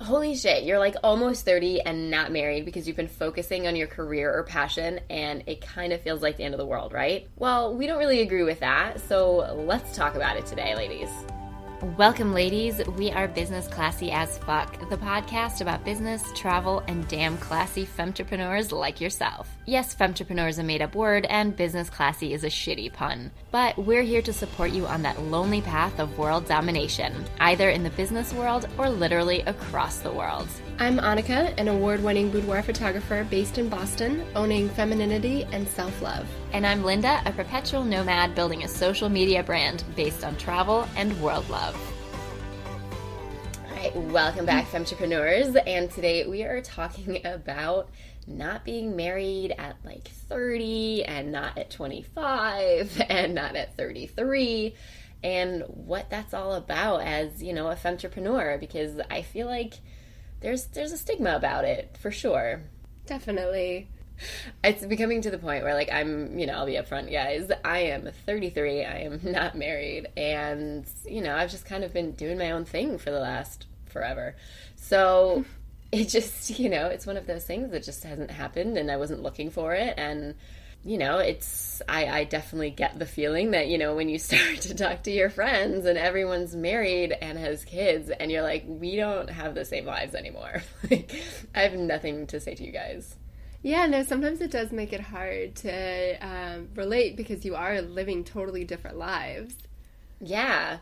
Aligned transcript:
Holy 0.00 0.34
shit, 0.34 0.64
you're 0.64 0.78
like 0.78 0.96
almost 1.04 1.44
30 1.44 1.82
and 1.82 2.10
not 2.10 2.32
married 2.32 2.64
because 2.64 2.86
you've 2.86 2.96
been 2.96 3.06
focusing 3.06 3.66
on 3.66 3.76
your 3.76 3.86
career 3.86 4.32
or 4.32 4.44
passion 4.44 4.98
and 5.10 5.42
it 5.46 5.60
kind 5.60 5.92
of 5.92 6.00
feels 6.00 6.22
like 6.22 6.38
the 6.38 6.42
end 6.42 6.54
of 6.54 6.58
the 6.58 6.64
world, 6.64 6.94
right? 6.94 7.28
Well, 7.36 7.76
we 7.76 7.86
don't 7.86 7.98
really 7.98 8.20
agree 8.20 8.42
with 8.42 8.60
that, 8.60 8.98
so 9.02 9.54
let's 9.66 9.94
talk 9.94 10.14
about 10.14 10.38
it 10.38 10.46
today, 10.46 10.74
ladies. 10.74 11.10
Welcome, 11.82 12.34
ladies. 12.34 12.86
We 12.98 13.10
are 13.10 13.26
Business 13.26 13.66
Classy 13.66 14.10
as 14.10 14.36
Fuck, 14.36 14.90
the 14.90 14.98
podcast 14.98 15.62
about 15.62 15.82
business, 15.82 16.22
travel, 16.34 16.82
and 16.86 17.08
damn 17.08 17.38
classy 17.38 17.86
femtrepreneurs 17.86 18.70
like 18.70 19.00
yourself. 19.00 19.48
Yes, 19.64 19.94
femtrepreneur 19.94 20.50
is 20.50 20.58
a 20.58 20.62
made 20.62 20.82
up 20.82 20.94
word, 20.94 21.24
and 21.30 21.56
business 21.56 21.88
classy 21.88 22.34
is 22.34 22.44
a 22.44 22.48
shitty 22.48 22.92
pun. 22.92 23.30
But 23.50 23.78
we're 23.78 24.02
here 24.02 24.20
to 24.20 24.32
support 24.32 24.72
you 24.72 24.86
on 24.86 25.00
that 25.02 25.22
lonely 25.22 25.62
path 25.62 25.98
of 25.98 26.18
world 26.18 26.46
domination, 26.46 27.24
either 27.40 27.70
in 27.70 27.82
the 27.82 27.90
business 27.90 28.34
world 28.34 28.68
or 28.76 28.90
literally 28.90 29.40
across 29.42 30.00
the 30.00 30.12
world. 30.12 30.48
I'm 30.78 30.98
Annika, 30.98 31.54
an 31.56 31.68
award 31.68 32.02
winning 32.02 32.30
boudoir 32.30 32.62
photographer 32.62 33.26
based 33.30 33.56
in 33.56 33.70
Boston, 33.70 34.26
owning 34.36 34.68
femininity 34.68 35.44
and 35.50 35.66
self 35.66 36.02
love. 36.02 36.28
And 36.52 36.66
I'm 36.66 36.82
Linda, 36.82 37.22
a 37.26 37.30
perpetual 37.30 37.84
nomad 37.84 38.34
building 38.34 38.64
a 38.64 38.68
social 38.68 39.08
media 39.08 39.40
brand 39.40 39.84
based 39.94 40.24
on 40.24 40.36
travel 40.36 40.88
and 40.96 41.18
world 41.22 41.48
love. 41.48 41.76
All 43.68 43.76
right, 43.76 43.94
welcome 43.94 44.46
back, 44.46 44.66
Femtrepreneurs. 44.66 45.56
And 45.64 45.88
today 45.92 46.26
we 46.26 46.42
are 46.42 46.60
talking 46.60 47.20
about 47.24 47.90
not 48.26 48.64
being 48.64 48.96
married 48.96 49.54
at 49.58 49.76
like 49.84 50.08
30 50.08 51.04
and 51.04 51.30
not 51.30 51.56
at 51.56 51.70
25 51.70 53.00
and 53.08 53.32
not 53.32 53.54
at 53.54 53.76
33 53.76 54.74
and 55.22 55.62
what 55.68 56.10
that's 56.10 56.34
all 56.34 56.54
about 56.54 57.02
as, 57.02 57.40
you 57.40 57.52
know, 57.52 57.68
a 57.68 57.76
femtrepreneur 57.76 58.58
because 58.58 59.00
I 59.08 59.22
feel 59.22 59.46
like 59.46 59.74
there's 60.40 60.66
there's 60.66 60.90
a 60.90 60.98
stigma 60.98 61.36
about 61.36 61.64
it 61.64 61.96
for 62.00 62.10
sure. 62.10 62.62
Definitely. 63.06 63.88
It's 64.64 64.84
becoming 64.84 65.22
to 65.22 65.30
the 65.30 65.38
point 65.38 65.64
where 65.64 65.74
like 65.74 65.90
I'm, 65.90 66.38
you 66.38 66.46
know, 66.46 66.54
I'll 66.54 66.66
be 66.66 66.74
upfront, 66.74 67.10
guys. 67.10 67.50
I 67.64 67.78
am 67.80 68.10
33. 68.26 68.84
I 68.84 68.98
am 68.98 69.20
not 69.24 69.56
married 69.56 70.08
and, 70.16 70.84
you 71.08 71.22
know, 71.22 71.34
I've 71.34 71.50
just 71.50 71.64
kind 71.64 71.84
of 71.84 71.92
been 71.92 72.12
doing 72.12 72.38
my 72.38 72.50
own 72.50 72.64
thing 72.64 72.98
for 72.98 73.10
the 73.10 73.20
last 73.20 73.66
forever. 73.86 74.36
So 74.76 75.44
it 75.92 76.08
just, 76.08 76.58
you 76.58 76.68
know, 76.68 76.86
it's 76.86 77.06
one 77.06 77.16
of 77.16 77.26
those 77.26 77.44
things 77.44 77.70
that 77.72 77.82
just 77.82 78.04
hasn't 78.04 78.30
happened 78.30 78.76
and 78.76 78.90
I 78.90 78.96
wasn't 78.96 79.22
looking 79.22 79.50
for 79.50 79.74
it 79.74 79.94
and 79.96 80.34
you 80.82 80.96
know, 80.96 81.18
it's 81.18 81.82
I, 81.88 82.06
I 82.06 82.24
definitely 82.24 82.70
get 82.70 82.98
the 82.98 83.04
feeling 83.04 83.50
that, 83.50 83.68
you 83.68 83.76
know, 83.76 83.94
when 83.94 84.08
you 84.08 84.18
start 84.18 84.62
to 84.62 84.74
talk 84.74 85.02
to 85.02 85.10
your 85.10 85.28
friends 85.28 85.84
and 85.84 85.98
everyone's 85.98 86.56
married 86.56 87.12
and 87.12 87.38
has 87.38 87.64
kids 87.64 88.10
and 88.10 88.30
you're 88.30 88.42
like, 88.42 88.64
we 88.66 88.96
don't 88.96 89.28
have 89.28 89.54
the 89.54 89.64
same 89.64 89.84
lives 89.84 90.14
anymore. 90.14 90.62
like 90.90 91.14
I 91.54 91.60
have 91.60 91.74
nothing 91.74 92.26
to 92.28 92.40
say 92.40 92.54
to 92.54 92.64
you 92.64 92.72
guys. 92.72 93.14
Yeah, 93.62 93.86
no, 93.86 94.02
sometimes 94.02 94.40
it 94.40 94.50
does 94.50 94.72
make 94.72 94.92
it 94.92 95.00
hard 95.00 95.54
to 95.56 96.16
um, 96.26 96.68
relate 96.74 97.16
because 97.16 97.44
you 97.44 97.54
are 97.54 97.82
living 97.82 98.24
totally 98.24 98.64
different 98.64 98.96
lives. 98.96 99.54
Yeah. 100.20 100.78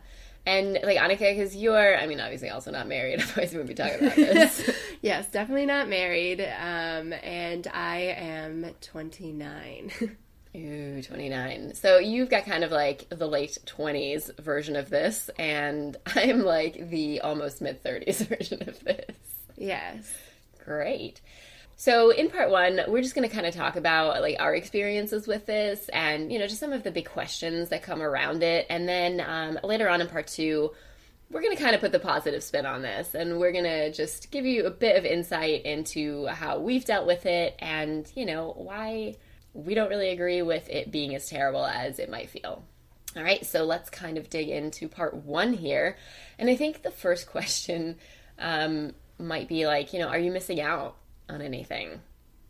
And 0.47 0.79
like 0.83 0.97
Annika, 0.97 1.37
because 1.37 1.57
you're, 1.57 1.97
I 1.99 2.07
mean, 2.07 2.21
obviously 2.21 2.51
also 2.51 2.71
not 2.71 2.87
married. 2.87 3.21
Otherwise, 3.23 3.53
we 3.53 3.59
wouldn't 3.59 3.77
be 3.77 3.83
talking 3.83 4.07
about 4.07 4.17
this. 4.17 4.71
yes, 5.03 5.29
definitely 5.29 5.67
not 5.67 5.89
married. 5.89 6.41
Um, 6.41 7.13
and 7.13 7.67
I 7.73 8.15
am 8.17 8.67
29. 8.81 9.91
Ooh, 10.57 11.03
29. 11.03 11.75
So 11.75 11.99
you've 11.99 12.31
got 12.31 12.47
kind 12.47 12.65
of 12.65 12.71
like 12.71 13.07
the 13.11 13.27
late 13.27 13.59
20s 13.67 14.37
version 14.39 14.77
of 14.77 14.89
this, 14.89 15.31
and 15.39 15.97
I'm 16.07 16.41
like 16.45 16.89
the 16.89 17.21
almost 17.21 17.61
mid 17.61 17.83
30s 17.83 18.27
version 18.27 18.69
of 18.69 18.83
this. 18.85 19.17
Yes. 19.57 20.15
Great. 20.65 21.21
So 21.81 22.11
in 22.11 22.29
part 22.29 22.51
one, 22.51 22.81
we're 22.89 23.03
just 23.03 23.15
going 23.15 23.27
to 23.27 23.33
kind 23.33 23.47
of 23.47 23.55
talk 23.55 23.77
about 23.77 24.21
like 24.21 24.35
our 24.41 24.53
experiences 24.53 25.29
with 25.29 25.47
this, 25.47 25.89
and 25.91 26.33
you 26.33 26.41
know, 26.41 26.49
just 26.49 26.59
some 26.59 26.73
of 26.73 26.83
the 26.83 26.91
big 26.91 27.09
questions 27.09 27.69
that 27.69 27.85
come 27.85 28.03
around 28.03 28.43
it, 28.43 28.67
and 28.69 28.89
then 28.89 29.21
um, 29.21 29.61
later 29.63 29.89
on 29.89 30.01
in 30.01 30.09
part 30.09 30.27
two, 30.27 30.73
we're 31.31 31.41
going 31.41 31.57
to 31.57 31.63
kind 31.63 31.77
of 31.77 31.81
put 31.81 31.93
the 31.93 32.01
positive 32.01 32.43
spin 32.43 32.67
on 32.67 32.83
this, 32.83 33.15
and 33.15 33.39
we're 33.39 33.53
going 33.53 33.63
to 33.63 33.93
just 33.93 34.33
give 34.33 34.45
you 34.45 34.67
a 34.67 34.73
bit 34.73 34.97
of 34.97 35.05
insight 35.05 35.65
into 35.65 36.27
how 36.27 36.59
we've 36.59 36.85
dealt 36.85 37.07
with 37.07 37.27
it, 37.27 37.55
and 37.61 38.11
you 38.17 38.27
know 38.27 38.55
why 38.57 39.15
we 39.55 39.75
don't 39.75 39.89
really 39.89 40.11
agree 40.11 40.43
with 40.43 40.69
it 40.69 40.91
being 40.91 41.15
as 41.15 41.29
terrible 41.29 41.65
as 41.65 42.01
it 42.01 42.11
might 42.11 42.29
feel. 42.29 42.65
All 43.17 43.23
right, 43.23 43.47
so 43.47 43.63
let's 43.63 43.89
kind 43.89 44.19
of 44.19 44.29
dig 44.29 44.49
into 44.49 44.89
part 44.89 45.15
one 45.15 45.53
here, 45.53 45.97
and 46.41 46.51
I 46.51 46.57
think 46.57 46.83
the 46.83 46.91
first 46.91 47.29
question 47.31 47.99
um, 48.37 48.95
might 49.17 49.47
be 49.47 49.69
like, 49.69 49.93
you 49.93 50.01
know, 50.01 50.09
are 50.09 50.19
you 50.19 50.33
missing 50.33 50.61
out? 50.61 50.97
On 51.29 51.43
anything? 51.43 52.01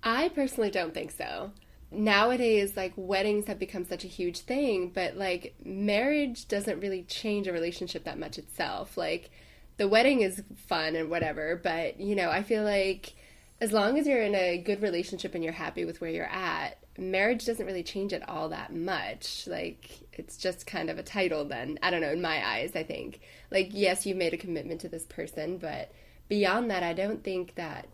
I 0.02 0.28
personally 0.28 0.70
don't 0.70 0.94
think 0.94 1.10
so. 1.10 1.52
Nowadays, 1.90 2.76
like 2.76 2.92
weddings 2.96 3.46
have 3.46 3.58
become 3.58 3.84
such 3.84 4.04
a 4.04 4.08
huge 4.08 4.40
thing, 4.40 4.90
but 4.94 5.16
like 5.16 5.54
marriage 5.64 6.46
doesn't 6.48 6.80
really 6.80 7.02
change 7.02 7.46
a 7.46 7.52
relationship 7.52 8.04
that 8.04 8.18
much 8.18 8.38
itself. 8.38 8.96
Like 8.96 9.30
the 9.78 9.88
wedding 9.88 10.20
is 10.20 10.42
fun 10.66 10.96
and 10.96 11.08
whatever, 11.08 11.58
but 11.62 11.98
you 11.98 12.14
know, 12.14 12.30
I 12.30 12.42
feel 12.42 12.62
like 12.62 13.14
as 13.60 13.72
long 13.72 13.98
as 13.98 14.06
you're 14.06 14.22
in 14.22 14.34
a 14.34 14.58
good 14.58 14.82
relationship 14.82 15.34
and 15.34 15.42
you're 15.42 15.52
happy 15.52 15.84
with 15.84 16.00
where 16.00 16.10
you're 16.10 16.26
at, 16.26 16.78
marriage 16.98 17.46
doesn't 17.46 17.66
really 17.66 17.82
change 17.82 18.12
it 18.12 18.28
all 18.28 18.50
that 18.50 18.74
much. 18.74 19.46
Like 19.46 19.88
it's 20.12 20.36
just 20.36 20.66
kind 20.66 20.90
of 20.90 20.98
a 20.98 21.02
title 21.02 21.44
then. 21.44 21.78
I 21.82 21.90
don't 21.90 22.00
know, 22.00 22.12
in 22.12 22.20
my 22.20 22.46
eyes, 22.46 22.72
I 22.76 22.82
think. 22.82 23.20
Like 23.50 23.70
yes, 23.72 24.04
you've 24.04 24.18
made 24.18 24.34
a 24.34 24.38
commitment 24.38 24.82
to 24.82 24.88
this 24.88 25.04
person, 25.04 25.58
but 25.58 25.90
beyond 26.28 26.70
that, 26.70 26.82
I 26.82 26.92
don't 26.92 27.24
think 27.24 27.54
that 27.54 27.88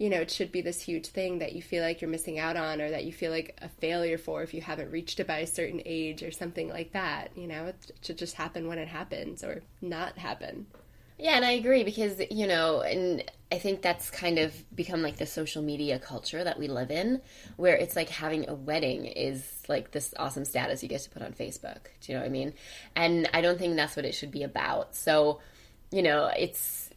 you 0.00 0.08
know, 0.08 0.20
it 0.20 0.30
should 0.30 0.52
be 0.52 0.60
this 0.60 0.80
huge 0.80 1.08
thing 1.08 1.38
that 1.40 1.52
you 1.54 1.62
feel 1.62 1.82
like 1.82 2.00
you're 2.00 2.10
missing 2.10 2.38
out 2.38 2.56
on 2.56 2.80
or 2.80 2.90
that 2.90 3.04
you 3.04 3.12
feel 3.12 3.32
like 3.32 3.58
a 3.62 3.68
failure 3.68 4.18
for 4.18 4.42
if 4.42 4.54
you 4.54 4.60
haven't 4.60 4.92
reached 4.92 5.18
it 5.18 5.26
by 5.26 5.38
a 5.38 5.46
certain 5.46 5.82
age 5.84 6.22
or 6.22 6.30
something 6.30 6.68
like 6.68 6.92
that. 6.92 7.30
You 7.34 7.48
know, 7.48 7.66
it 7.66 7.92
should 8.02 8.18
just 8.18 8.34
happen 8.34 8.68
when 8.68 8.78
it 8.78 8.88
happens 8.88 9.42
or 9.42 9.62
not 9.82 10.16
happen. 10.16 10.66
Yeah, 11.18 11.32
and 11.32 11.44
I 11.44 11.52
agree 11.52 11.82
because, 11.82 12.22
you 12.30 12.46
know, 12.46 12.80
and 12.82 13.24
I 13.50 13.58
think 13.58 13.82
that's 13.82 14.08
kind 14.08 14.38
of 14.38 14.54
become 14.76 15.02
like 15.02 15.16
the 15.16 15.26
social 15.26 15.62
media 15.62 15.98
culture 15.98 16.44
that 16.44 16.60
we 16.60 16.68
live 16.68 16.92
in, 16.92 17.20
where 17.56 17.74
it's 17.74 17.96
like 17.96 18.08
having 18.08 18.48
a 18.48 18.54
wedding 18.54 19.06
is 19.06 19.44
like 19.66 19.90
this 19.90 20.14
awesome 20.16 20.44
status 20.44 20.80
you 20.80 20.88
get 20.88 21.00
to 21.00 21.10
put 21.10 21.22
on 21.22 21.32
Facebook. 21.32 21.86
Do 22.00 22.12
you 22.12 22.14
know 22.14 22.20
what 22.20 22.28
I 22.28 22.30
mean? 22.30 22.54
And 22.94 23.28
I 23.34 23.40
don't 23.40 23.58
think 23.58 23.74
that's 23.74 23.96
what 23.96 24.04
it 24.04 24.14
should 24.14 24.30
be 24.30 24.44
about. 24.44 24.94
So, 24.94 25.40
you 25.90 26.02
know, 26.02 26.30
it's 26.38 26.87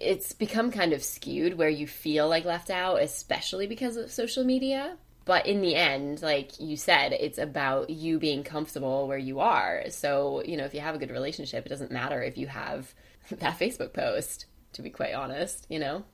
it's 0.00 0.32
become 0.32 0.70
kind 0.70 0.92
of 0.92 1.02
skewed 1.02 1.58
where 1.58 1.68
you 1.68 1.86
feel 1.86 2.28
like 2.28 2.44
left 2.44 2.70
out, 2.70 3.00
especially 3.02 3.66
because 3.66 3.96
of 3.96 4.10
social 4.10 4.44
media. 4.44 4.96
But 5.24 5.46
in 5.46 5.62
the 5.62 5.74
end, 5.74 6.20
like 6.22 6.60
you 6.60 6.76
said, 6.76 7.12
it's 7.12 7.38
about 7.38 7.88
you 7.88 8.18
being 8.18 8.44
comfortable 8.44 9.08
where 9.08 9.18
you 9.18 9.40
are. 9.40 9.84
So, 9.88 10.42
you 10.44 10.56
know, 10.56 10.64
if 10.64 10.74
you 10.74 10.80
have 10.80 10.94
a 10.94 10.98
good 10.98 11.10
relationship, 11.10 11.64
it 11.64 11.70
doesn't 11.70 11.90
matter 11.90 12.22
if 12.22 12.36
you 12.36 12.46
have 12.46 12.92
that 13.30 13.58
Facebook 13.58 13.92
post, 13.92 14.46
to 14.74 14.82
be 14.82 14.90
quite 14.90 15.14
honest, 15.14 15.66
you 15.70 15.78
know? 15.78 16.04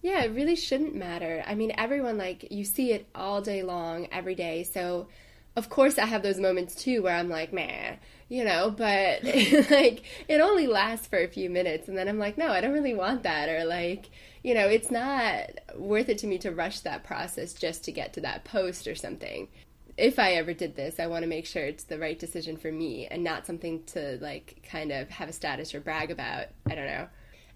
Yeah, 0.00 0.22
it 0.24 0.34
really 0.34 0.56
shouldn't 0.56 0.94
matter. 0.94 1.42
I 1.46 1.54
mean, 1.54 1.72
everyone, 1.76 2.18
like, 2.18 2.50
you 2.50 2.64
see 2.64 2.92
it 2.92 3.06
all 3.14 3.40
day 3.40 3.62
long, 3.62 4.08
every 4.12 4.34
day. 4.34 4.62
So, 4.64 5.08
of 5.56 5.68
course, 5.68 5.98
I 5.98 6.06
have 6.06 6.22
those 6.22 6.38
moments 6.38 6.74
too 6.74 7.02
where 7.02 7.14
I'm 7.14 7.28
like, 7.28 7.52
man, 7.52 7.98
you 8.28 8.44
know, 8.44 8.70
but 8.70 9.24
like 9.70 10.02
it 10.28 10.40
only 10.40 10.66
lasts 10.66 11.06
for 11.06 11.18
a 11.18 11.28
few 11.28 11.50
minutes 11.50 11.88
and 11.88 11.96
then 11.96 12.08
I'm 12.08 12.18
like, 12.18 12.38
no, 12.38 12.48
I 12.48 12.60
don't 12.60 12.72
really 12.72 12.94
want 12.94 13.22
that 13.24 13.48
or 13.48 13.64
like, 13.64 14.10
you 14.42 14.54
know, 14.54 14.68
it's 14.68 14.90
not 14.90 15.50
worth 15.76 16.08
it 16.08 16.18
to 16.18 16.26
me 16.26 16.38
to 16.38 16.50
rush 16.50 16.80
that 16.80 17.04
process 17.04 17.52
just 17.52 17.84
to 17.84 17.92
get 17.92 18.12
to 18.14 18.20
that 18.22 18.44
post 18.44 18.86
or 18.86 18.94
something. 18.94 19.48
If 19.96 20.18
I 20.18 20.32
ever 20.32 20.52
did 20.52 20.74
this, 20.74 20.98
I 20.98 21.06
want 21.06 21.22
to 21.22 21.28
make 21.28 21.46
sure 21.46 21.64
it's 21.64 21.84
the 21.84 21.98
right 21.98 22.18
decision 22.18 22.56
for 22.56 22.72
me 22.72 23.06
and 23.06 23.22
not 23.22 23.46
something 23.46 23.84
to 23.84 24.18
like 24.20 24.66
kind 24.68 24.90
of 24.90 25.08
have 25.10 25.28
a 25.28 25.32
status 25.32 25.74
or 25.74 25.80
brag 25.80 26.10
about. 26.10 26.46
I 26.68 26.74
don't 26.74 26.86
know. 26.86 27.06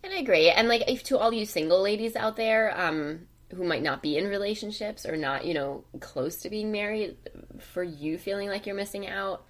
And 0.05 0.13
I 0.13 0.19
agree. 0.19 0.49
And 0.49 0.69
like 0.69 0.89
if 0.89 1.03
to 1.05 1.19
all 1.19 1.33
you 1.33 1.47
single 1.47 1.83
ladies 1.83 2.15
out 2.15 2.37
there, 2.37 2.79
um 2.79 3.27
who 3.55 3.65
might 3.65 3.83
not 3.83 4.03
be 4.03 4.19
in 4.19 4.29
relationships 4.29 5.07
or 5.07 5.17
not, 5.17 5.47
you 5.47 5.55
know, 5.55 5.83
close 6.01 6.37
to 6.37 6.51
being 6.51 6.71
married, 6.71 7.17
for 7.59 7.83
you 7.83 8.19
feeling 8.19 8.49
like 8.49 8.67
you're 8.67 8.77
missing 8.77 9.07
out, 9.07 9.47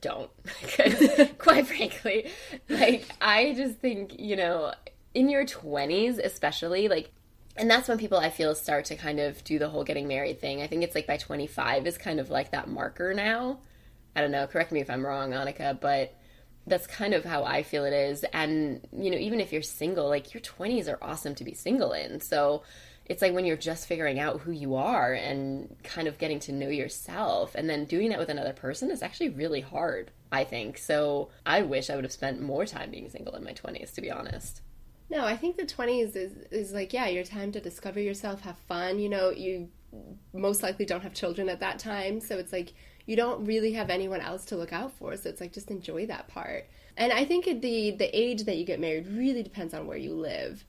don't. 0.00 0.30
Quite 1.38 1.66
frankly, 1.66 2.30
like, 2.68 3.06
I 3.20 3.54
just 3.54 3.76
think, 3.76 4.18
you 4.18 4.36
know, 4.36 4.72
in 5.14 5.28
your 5.28 5.44
20s, 5.44 6.18
especially, 6.18 6.88
like, 6.88 7.10
and 7.56 7.70
that's 7.70 7.88
when 7.88 7.98
people 7.98 8.18
I 8.18 8.30
feel 8.30 8.54
start 8.54 8.86
to 8.86 8.96
kind 8.96 9.20
of 9.20 9.42
do 9.44 9.58
the 9.58 9.68
whole 9.68 9.84
getting 9.84 10.08
married 10.08 10.40
thing. 10.40 10.62
I 10.62 10.66
think 10.66 10.82
it's 10.82 10.94
like 10.94 11.06
by 11.06 11.18
25 11.18 11.86
is 11.86 11.98
kind 11.98 12.18
of 12.18 12.30
like 12.30 12.52
that 12.52 12.68
marker 12.68 13.12
now. 13.12 13.58
I 14.16 14.20
don't 14.20 14.30
know, 14.30 14.46
correct 14.46 14.72
me 14.72 14.80
if 14.80 14.90
I'm 14.90 15.04
wrong, 15.04 15.30
Annika, 15.32 15.78
but 15.78 16.14
that's 16.66 16.86
kind 16.86 17.12
of 17.12 17.24
how 17.24 17.44
I 17.44 17.62
feel 17.62 17.84
it 17.84 17.92
is. 17.92 18.24
And, 18.32 18.86
you 18.96 19.10
know, 19.10 19.18
even 19.18 19.40
if 19.40 19.52
you're 19.52 19.62
single, 19.62 20.08
like 20.08 20.32
your 20.32 20.40
20s 20.40 20.88
are 20.88 20.98
awesome 21.02 21.34
to 21.36 21.44
be 21.44 21.54
single 21.54 21.92
in. 21.92 22.20
So, 22.20 22.62
it's 23.06 23.22
like 23.22 23.34
when 23.34 23.44
you're 23.44 23.56
just 23.56 23.86
figuring 23.86 24.18
out 24.18 24.40
who 24.40 24.52
you 24.52 24.74
are 24.74 25.12
and 25.12 25.76
kind 25.82 26.08
of 26.08 26.18
getting 26.18 26.38
to 26.40 26.52
know 26.52 26.68
yourself 26.68 27.54
and 27.54 27.68
then 27.68 27.84
doing 27.84 28.08
that 28.10 28.18
with 28.18 28.28
another 28.28 28.52
person 28.52 28.90
is 28.90 29.02
actually 29.02 29.28
really 29.28 29.60
hard 29.60 30.10
i 30.30 30.44
think 30.44 30.78
so 30.78 31.28
i 31.44 31.62
wish 31.62 31.90
i 31.90 31.94
would 31.96 32.04
have 32.04 32.12
spent 32.12 32.40
more 32.40 32.64
time 32.66 32.90
being 32.90 33.08
single 33.08 33.34
in 33.34 33.44
my 33.44 33.52
20s 33.52 33.92
to 33.94 34.00
be 34.00 34.10
honest 34.10 34.62
No, 35.10 35.26
I 35.26 35.36
think 35.36 35.56
the 35.56 35.64
20s 35.64 36.16
is, 36.16 36.32
is 36.50 36.72
like, 36.72 36.92
yeah, 36.92 37.06
your 37.08 37.24
time 37.24 37.52
to 37.52 37.60
discover 37.60 38.00
yourself, 38.00 38.40
have 38.42 38.56
fun. 38.66 38.98
You 38.98 39.10
know, 39.10 39.30
you 39.30 39.68
most 40.32 40.62
likely 40.62 40.86
don't 40.86 41.02
have 41.02 41.12
children 41.12 41.48
at 41.48 41.60
that 41.60 41.78
time. 41.78 42.20
So 42.20 42.38
it's 42.38 42.52
like 42.52 42.72
you 43.04 43.14
don't 43.16 43.44
really 43.44 43.72
have 43.72 43.90
anyone 43.90 44.20
else 44.20 44.44
to 44.46 44.56
look 44.56 44.72
out 44.72 44.92
for. 44.92 45.16
So 45.16 45.28
it's 45.28 45.40
like 45.40 45.52
just 45.52 45.70
enjoy 45.70 46.06
that 46.06 46.28
part. 46.28 46.68
And 46.96 47.12
I 47.12 47.24
think 47.26 47.44
the 47.44 47.90
the 47.90 48.10
age 48.18 48.44
that 48.44 48.56
you 48.56 48.64
get 48.64 48.80
married 48.80 49.06
really 49.06 49.42
depends 49.42 49.74
on 49.74 49.86
where 49.86 49.98
you 49.98 50.14
live. 50.14 50.64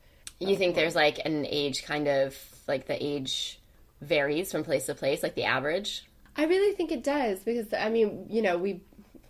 You 0.48 0.57
think 0.57 0.75
there's 0.75 0.95
like 0.95 1.19
an 1.25 1.45
age 1.45 1.84
kind 1.84 2.07
of 2.07 2.38
like 2.68 2.88
the 2.88 3.04
age 3.04 3.60
varies 4.01 4.51
from 4.51 4.63
place 4.63 4.86
to 4.88 4.95
place, 4.95 5.24
like 5.24 5.36
the 5.36 5.45
average? 5.45 6.06
I 6.36 6.45
really 6.45 6.75
think 6.75 6.92
it 6.92 7.04
does 7.04 7.40
because 7.40 7.74
I 7.74 7.90
mean, 7.90 8.28
you 8.30 8.42
know, 8.42 8.57
we 8.57 8.81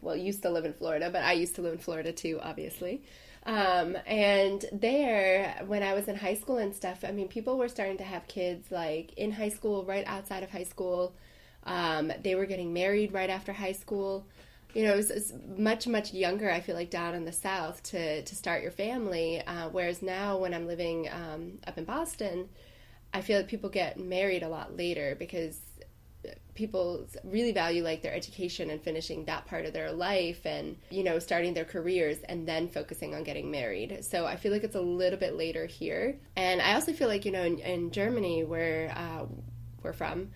well 0.01 0.15
used 0.15 0.41
to 0.43 0.49
live 0.49 0.65
in 0.65 0.73
Florida, 0.73 1.09
but 1.09 1.23
I 1.23 1.33
used 1.33 1.55
to 1.55 1.61
live 1.61 1.73
in 1.73 1.79
Florida 1.79 2.11
too, 2.11 2.39
obviously. 2.41 3.03
Um, 3.45 3.97
and 4.05 4.63
there, 4.71 5.63
when 5.67 5.83
I 5.83 5.93
was 5.93 6.07
in 6.07 6.15
high 6.15 6.35
school 6.35 6.57
and 6.57 6.73
stuff, 6.73 7.03
I 7.05 7.11
mean, 7.11 7.27
people 7.27 7.57
were 7.57 7.67
starting 7.67 7.97
to 7.97 8.03
have 8.03 8.25
kids 8.27 8.71
like 8.71 9.13
in 9.17 9.31
high 9.31 9.49
school, 9.49 9.83
right 9.83 10.05
outside 10.07 10.43
of 10.43 10.51
high 10.51 10.63
school. 10.63 11.13
Um, 11.65 12.11
they 12.21 12.35
were 12.35 12.45
getting 12.45 12.73
married 12.73 13.13
right 13.13 13.29
after 13.29 13.51
high 13.53 13.73
school. 13.73 14.25
You 14.73 14.85
know, 14.85 14.93
it 14.93 14.97
was, 14.97 15.11
it 15.11 15.15
was, 15.15 15.33
much, 15.57 15.87
much 15.87 16.13
younger, 16.13 16.49
I 16.51 16.59
feel 16.59 16.75
like, 16.75 16.89
down 16.89 17.13
in 17.13 17.25
the 17.25 17.31
South 17.31 17.83
to, 17.83 18.23
to 18.23 18.35
start 18.35 18.63
your 18.63 18.71
family. 18.71 19.41
Uh, 19.45 19.69
whereas 19.69 20.01
now, 20.01 20.37
when 20.37 20.53
I'm 20.53 20.65
living 20.65 21.09
um, 21.09 21.59
up 21.67 21.77
in 21.77 21.85
Boston, 21.85 22.49
I 23.13 23.21
feel 23.21 23.37
like 23.37 23.47
people 23.47 23.69
get 23.69 23.99
married 23.99 24.41
a 24.41 24.49
lot 24.49 24.75
later 24.75 25.15
because 25.17 25.59
people 26.55 27.05
really 27.23 27.51
value 27.51 27.83
like 27.83 28.01
their 28.01 28.13
education 28.13 28.69
and 28.69 28.81
finishing 28.81 29.25
that 29.25 29.45
part 29.45 29.65
of 29.65 29.73
their 29.73 29.91
life 29.91 30.45
and 30.45 30.77
you 30.89 31.03
know 31.03 31.19
starting 31.19 31.53
their 31.53 31.65
careers 31.65 32.17
and 32.29 32.47
then 32.47 32.67
focusing 32.67 33.15
on 33.15 33.23
getting 33.23 33.49
married 33.49 34.03
so 34.03 34.25
i 34.25 34.35
feel 34.35 34.51
like 34.51 34.63
it's 34.63 34.75
a 34.75 34.81
little 34.81 35.17
bit 35.17 35.35
later 35.35 35.65
here 35.65 36.17
and 36.35 36.61
i 36.61 36.73
also 36.73 36.93
feel 36.93 37.07
like 37.07 37.25
you 37.25 37.31
know 37.31 37.43
in, 37.43 37.57
in 37.59 37.91
germany 37.91 38.43
where 38.43 38.93
uh, 38.95 39.25
we're 39.81 39.93
from 39.93 40.29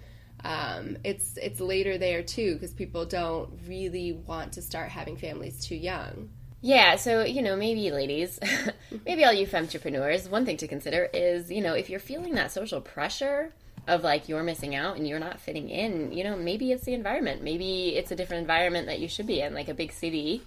um, 0.48 0.98
it's 1.04 1.38
it's 1.38 1.60
later 1.60 1.98
there 1.98 2.24
too 2.24 2.54
because 2.54 2.74
people 2.74 3.06
don't 3.06 3.50
really 3.68 4.14
want 4.14 4.54
to 4.54 4.62
start 4.62 4.90
having 4.90 5.18
families 5.18 5.64
too 5.64 5.76
young 5.76 6.30
yeah, 6.62 6.96
so 6.96 7.24
you 7.24 7.44
know, 7.44 7.56
maybe 7.56 7.92
ladies, 7.92 8.40
maybe 9.06 9.24
all 9.24 9.34
you 9.34 9.48
entrepreneurs, 9.54 10.28
one 10.28 10.46
thing 10.46 10.58
to 10.58 10.68
consider 10.68 11.08
is, 11.14 11.52
you 11.52 11.62
know, 11.62 11.74
if 11.74 11.90
you're 11.90 12.00
feeling 12.00 12.34
that 12.36 12.52
social 12.52 12.82
pressure 12.82 13.54
of 13.88 14.04
like 14.04 14.28
you're 14.28 14.44
missing 14.44 14.76
out 14.76 14.98
and 14.98 15.08
you're 15.08 15.20
not 15.20 15.40
fitting 15.40 15.70
in, 15.70 16.12
you 16.12 16.24
know, 16.24 16.36
maybe 16.36 16.72
it's 16.72 16.84
the 16.84 16.94
environment. 16.94 17.44
Maybe 17.44 17.96
it's 17.96 18.12
a 18.12 18.16
different 18.16 18.42
environment 18.42 18.88
that 18.88 19.00
you 19.00 19.08
should 19.08 19.28
be 19.28 19.40
in. 19.40 19.54
Like 19.54 19.70
a 19.70 19.74
big 19.74 19.92
city, 19.92 20.42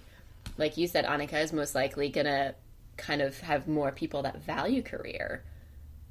like 0.57 0.77
you 0.77 0.87
said, 0.87 1.05
Annika 1.05 1.41
is 1.41 1.53
most 1.53 1.75
likely 1.75 2.09
gonna 2.09 2.55
kind 2.97 3.21
of 3.21 3.39
have 3.39 3.67
more 3.67 3.91
people 3.91 4.21
that 4.23 4.43
value 4.43 4.83
career 4.83 5.43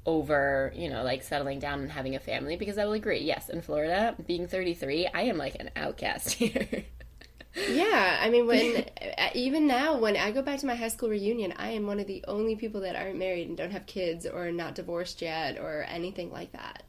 over, 0.05 0.71
you 0.75 0.89
know, 0.89 1.03
like 1.03 1.23
settling 1.23 1.59
down 1.59 1.79
and 1.79 1.91
having 1.91 2.15
a 2.15 2.19
family 2.19 2.57
because 2.57 2.77
I 2.77 2.85
will 2.85 2.93
agree. 2.93 3.21
Yes, 3.21 3.49
in 3.49 3.61
Florida, 3.61 4.15
being 4.25 4.47
33, 4.47 5.07
I 5.13 5.23
am 5.23 5.37
like 5.37 5.55
an 5.59 5.69
outcast 5.75 6.31
here. 6.33 6.85
yeah, 7.69 8.19
I 8.21 8.29
mean, 8.29 8.47
when 8.47 8.77
uh, 9.17 9.29
even 9.33 9.67
now, 9.67 9.97
when 9.97 10.17
I 10.17 10.31
go 10.31 10.41
back 10.41 10.59
to 10.59 10.65
my 10.65 10.75
high 10.75 10.87
school 10.87 11.09
reunion, 11.09 11.53
I 11.57 11.71
am 11.71 11.85
one 11.85 11.99
of 11.99 12.07
the 12.07 12.23
only 12.27 12.55
people 12.55 12.81
that 12.81 12.95
aren't 12.95 13.17
married 13.17 13.47
and 13.47 13.57
don't 13.57 13.71
have 13.71 13.85
kids 13.85 14.25
or 14.25 14.51
not 14.51 14.75
divorced 14.75 15.21
yet 15.21 15.59
or 15.59 15.85
anything 15.87 16.31
like 16.31 16.51
that. 16.53 16.83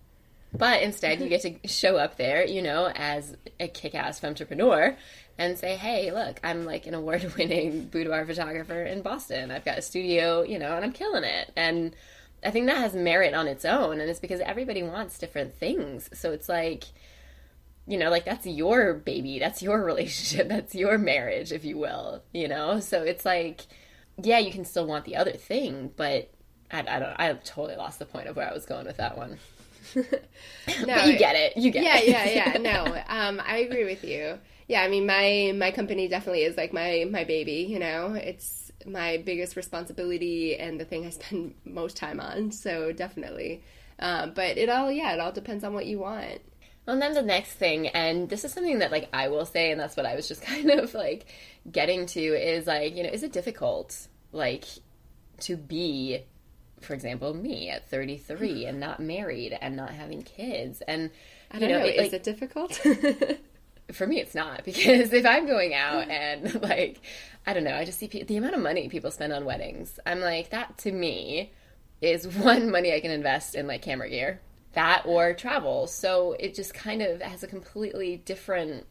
But 0.55 0.83
instead, 0.83 1.21
you 1.21 1.29
get 1.29 1.43
to 1.43 1.67
show 1.67 1.97
up 1.97 2.19
there, 2.19 2.47
you 2.47 2.61
know, 2.61 2.87
as 2.95 3.35
a 3.59 3.69
kick 3.69 3.95
ass 3.95 4.23
entrepreneur 4.23 4.97
and 5.39 5.59
say, 5.59 5.77
hey, 5.77 6.11
look, 6.11 6.39
I'm 6.45 6.67
like 6.67 6.87
an 6.87 6.95
award 6.95 7.33
winning 7.39 7.85
boudoir 7.91 8.27
photographer 8.27 8.83
in 8.83 9.01
Boston. 9.01 9.51
I've 9.51 9.65
got 9.65 9.79
a 9.79 9.83
studio, 9.83 10.43
you 10.43 10.59
know, 10.59 10.77
and 10.77 10.85
I'm 10.85 10.93
killing 10.93 11.25
it. 11.25 11.51
And 11.57 11.97
I 12.45 12.51
think 12.51 12.67
that 12.67 12.79
has 12.79 12.95
merit 12.95 13.35
on 13.35 13.47
its 13.47 13.65
own. 13.65 14.01
And 14.01 14.11
it's 14.11 14.21
because 14.21 14.41
everybody 14.41 14.83
wants 14.83 15.19
different 15.19 15.55
things. 15.55 16.11
So 16.13 16.33
it's 16.33 16.49
like, 16.49 16.85
you 17.87 17.99
know, 17.99 18.11
like 18.11 18.25
that's 18.25 18.47
your 18.47 18.95
baby, 18.95 19.39
that's 19.39 19.63
your 19.63 19.83
relationship, 19.85 20.49
that's 20.49 20.75
your 20.75 20.99
marriage, 20.99 21.53
if 21.53 21.65
you 21.65 21.79
will, 21.79 22.23
you 22.33 22.49
know? 22.49 22.81
So 22.81 23.03
it's 23.03 23.25
like, 23.25 23.63
yeah, 24.21 24.39
you 24.39 24.53
can 24.53 24.65
still 24.65 24.87
want 24.87 25.05
the 25.05 25.17
other 25.17 25.33
thing, 25.33 25.91
but 25.97 26.31
I, 26.71 26.81
I 26.81 26.99
don't, 26.99 27.15
I 27.19 27.33
totally 27.45 27.77
lost 27.77 27.99
the 27.99 28.07
point 28.07 28.29
of 28.29 28.37
where 28.37 28.49
I 28.49 28.53
was 28.53 28.67
going 28.67 28.87
with 28.87 28.97
that 28.99 29.17
one. 29.17 29.39
no, 29.97 30.05
but 30.87 31.07
you 31.07 31.19
get 31.19 31.37
it. 31.37 31.57
You 31.57 31.71
get 31.71 31.83
yeah, 31.85 31.99
it. 31.99 32.09
Yeah, 32.09 32.25
yeah, 32.25 32.53
yeah. 32.53 32.59
No, 32.59 33.03
um, 33.09 33.43
I 33.45 33.59
agree 33.59 33.85
with 33.85 34.05
you. 34.05 34.39
Yeah, 34.69 34.83
I 34.83 34.89
mean, 34.89 35.07
my 35.07 35.53
my 35.57 35.71
company 35.71 36.09
definitely 36.09 36.45
is 36.45 36.57
like 36.57 36.73
my 36.73 37.07
my 37.11 37.25
baby. 37.25 37.67
You 37.69 37.79
know, 37.79 38.15
it's 38.15 38.62
my 38.87 39.23
biggest 39.25 39.57
responsibility 39.57 40.57
and 40.57 40.79
the 40.79 40.85
thing 40.85 41.07
I 41.07 41.11
spend 41.11 41.55
most 41.65 41.97
time 41.97 42.21
on. 42.21 42.53
So 42.53 42.93
definitely, 42.93 43.63
um, 43.99 44.33
but 44.35 44.59
it 44.59 44.69
all 44.69 44.91
yeah, 44.91 45.13
it 45.13 45.21
all 45.21 45.33
depends 45.33 45.65
on 45.65 45.75
what 45.75 45.87
you 45.87 45.99
want. 45.99 46.41
Well, 46.87 46.95
and 46.95 47.03
then 47.03 47.15
the 47.15 47.23
next 47.23 47.53
thing, 47.53 47.87
and 47.89 48.29
this 48.29 48.45
is 48.45 48.53
something 48.53 48.81
that 48.81 48.91
like 48.91 49.09
I 49.13 49.29
will 49.29 49.47
say, 49.47 49.71
and 49.71 49.81
that's 49.81 49.97
what 49.97 50.07
I 50.07 50.15
was 50.15 50.29
just 50.29 50.43
kind 50.47 50.71
of 50.71 50.95
like 50.95 51.27
getting 51.71 52.07
to 52.07 52.21
is 52.21 52.67
like, 52.67 52.97
you 52.97 53.03
know, 53.03 53.11
is 53.11 53.23
it 53.23 53.33
difficult 53.33 54.09
like 54.33 54.65
to 55.41 55.57
be 55.57 56.25
for 56.83 56.95
example, 56.95 57.33
me 57.33 57.71
at 57.71 57.89
33 57.89 58.67
and 58.67 58.81
not 58.81 59.01
married 59.01 59.57
and 59.61 59.77
not 59.77 59.91
having 59.91 60.23
kids. 60.23 60.83
And, 60.87 61.11
I 61.51 61.59
don't 61.59 61.69
you 61.69 61.75
know, 61.75 61.81
know. 61.81 61.87
It, 61.87 61.95
is 61.95 62.01
like, 62.01 62.13
it 62.13 62.23
difficult? 62.25 62.75
for 63.93 64.07
me, 64.07 64.21
it's 64.21 64.35
not 64.35 64.65
because 64.65 65.13
if 65.13 65.25
I'm 65.25 65.47
going 65.47 65.75
out 65.75 66.09
and 66.09 66.61
like, 66.63 67.01
I 67.47 67.55
don't 67.55 67.65
know, 67.65 67.75
I 67.75 67.85
just 67.85 67.99
see 67.99 68.07
the 68.07 68.37
amount 68.37 68.55
of 68.55 68.61
money 68.61 68.89
people 68.89 69.11
spend 69.11 69.33
on 69.33 69.45
weddings. 69.45 69.99
I'm 70.07 70.21
like, 70.21 70.51
that 70.51 70.79
to 70.79 70.93
me 70.93 71.53
is 72.01 72.27
one 72.39 72.71
money 72.71 72.95
I 72.95 73.01
can 73.01 73.11
invest 73.11 73.55
in 73.55 73.67
like 73.67 73.83
camera 73.83 74.09
gear, 74.09 74.41
that 74.73 75.03
or 75.07 75.35
travel. 75.35 75.87
So 75.87 76.37
it 76.39 76.55
just 76.55 76.75
kind 76.75 77.03
of 77.03 77.21
has 77.21 77.43
a 77.43 77.49
completely 77.49 78.17
different 78.19 78.87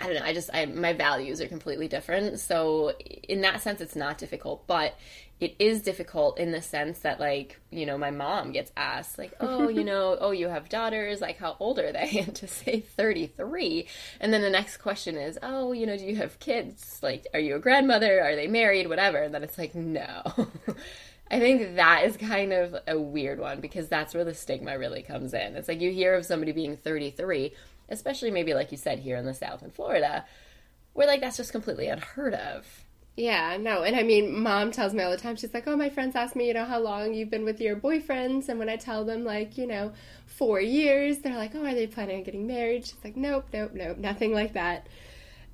I 0.00 0.06
don't 0.06 0.14
know. 0.14 0.22
I 0.24 0.32
just 0.32 0.50
I, 0.52 0.66
my 0.66 0.92
values 0.92 1.40
are 1.40 1.48
completely 1.48 1.88
different. 1.88 2.40
So 2.40 2.90
in 3.28 3.40
that 3.42 3.62
sense, 3.62 3.80
it's 3.80 3.96
not 3.96 4.18
difficult. 4.18 4.66
But 4.66 4.94
it 5.40 5.54
is 5.58 5.82
difficult 5.82 6.38
in 6.38 6.50
the 6.50 6.60
sense 6.60 7.00
that 7.00 7.20
like 7.20 7.60
you 7.70 7.86
know 7.86 7.96
my 7.96 8.10
mom 8.10 8.52
gets 8.52 8.72
asked 8.76 9.18
like 9.18 9.32
oh 9.40 9.68
you 9.68 9.84
know 9.84 10.16
oh 10.20 10.30
you 10.30 10.48
have 10.48 10.68
daughters 10.68 11.20
like 11.20 11.38
how 11.38 11.56
old 11.60 11.78
are 11.78 11.92
they 11.92 12.18
and 12.26 12.34
to 12.34 12.48
say 12.48 12.80
33 12.80 13.86
and 14.20 14.32
then 14.32 14.42
the 14.42 14.50
next 14.50 14.78
question 14.78 15.16
is 15.16 15.38
oh 15.42 15.72
you 15.72 15.86
know 15.86 15.96
do 15.96 16.04
you 16.04 16.16
have 16.16 16.38
kids 16.40 16.98
like 17.02 17.26
are 17.32 17.40
you 17.40 17.54
a 17.54 17.60
grandmother 17.60 18.22
are 18.22 18.34
they 18.34 18.46
married 18.46 18.88
whatever 18.88 19.18
and 19.18 19.34
then 19.34 19.42
it's 19.42 19.58
like 19.58 19.74
no 19.74 20.22
I 21.30 21.38
think 21.38 21.76
that 21.76 22.04
is 22.04 22.16
kind 22.16 22.52
of 22.52 22.76
a 22.86 22.98
weird 22.98 23.38
one 23.38 23.60
because 23.60 23.88
that's 23.88 24.14
where 24.14 24.24
the 24.24 24.34
stigma 24.34 24.78
really 24.78 25.02
comes 25.02 25.34
in. 25.34 25.56
It's 25.56 25.68
like 25.68 25.80
you 25.80 25.90
hear 25.90 26.14
of 26.14 26.24
somebody 26.24 26.52
being 26.52 26.76
33, 26.76 27.52
especially 27.88 28.30
maybe 28.30 28.54
like 28.54 28.72
you 28.72 28.78
said 28.78 29.00
here 29.00 29.16
in 29.16 29.26
the 29.26 29.34
South 29.34 29.62
in 29.62 29.70
Florida, 29.70 30.24
where 30.94 31.06
like 31.06 31.20
that's 31.20 31.36
just 31.36 31.52
completely 31.52 31.88
unheard 31.88 32.34
of 32.34 32.84
yeah, 33.18 33.56
no. 33.58 33.82
And 33.82 33.96
I 33.96 34.04
mean, 34.04 34.44
mom 34.44 34.70
tells 34.70 34.94
me 34.94 35.02
all 35.02 35.10
the 35.10 35.16
time, 35.16 35.34
she's 35.34 35.52
like, 35.52 35.66
oh, 35.66 35.76
my 35.76 35.90
friends 35.90 36.14
ask 36.14 36.36
me, 36.36 36.46
you 36.46 36.54
know, 36.54 36.64
how 36.64 36.78
long 36.78 37.12
you've 37.12 37.30
been 37.30 37.44
with 37.44 37.60
your 37.60 37.74
boyfriends. 37.74 38.48
And 38.48 38.60
when 38.60 38.68
I 38.68 38.76
tell 38.76 39.04
them, 39.04 39.24
like, 39.24 39.58
you 39.58 39.66
know, 39.66 39.92
four 40.26 40.60
years, 40.60 41.18
they're 41.18 41.34
like, 41.34 41.52
oh, 41.56 41.66
are 41.66 41.74
they 41.74 41.88
planning 41.88 42.18
on 42.18 42.22
getting 42.22 42.46
married? 42.46 42.86
She's 42.86 43.02
like, 43.02 43.16
nope, 43.16 43.46
nope, 43.52 43.72
nope, 43.74 43.98
nothing 43.98 44.32
like 44.32 44.52
that. 44.52 44.86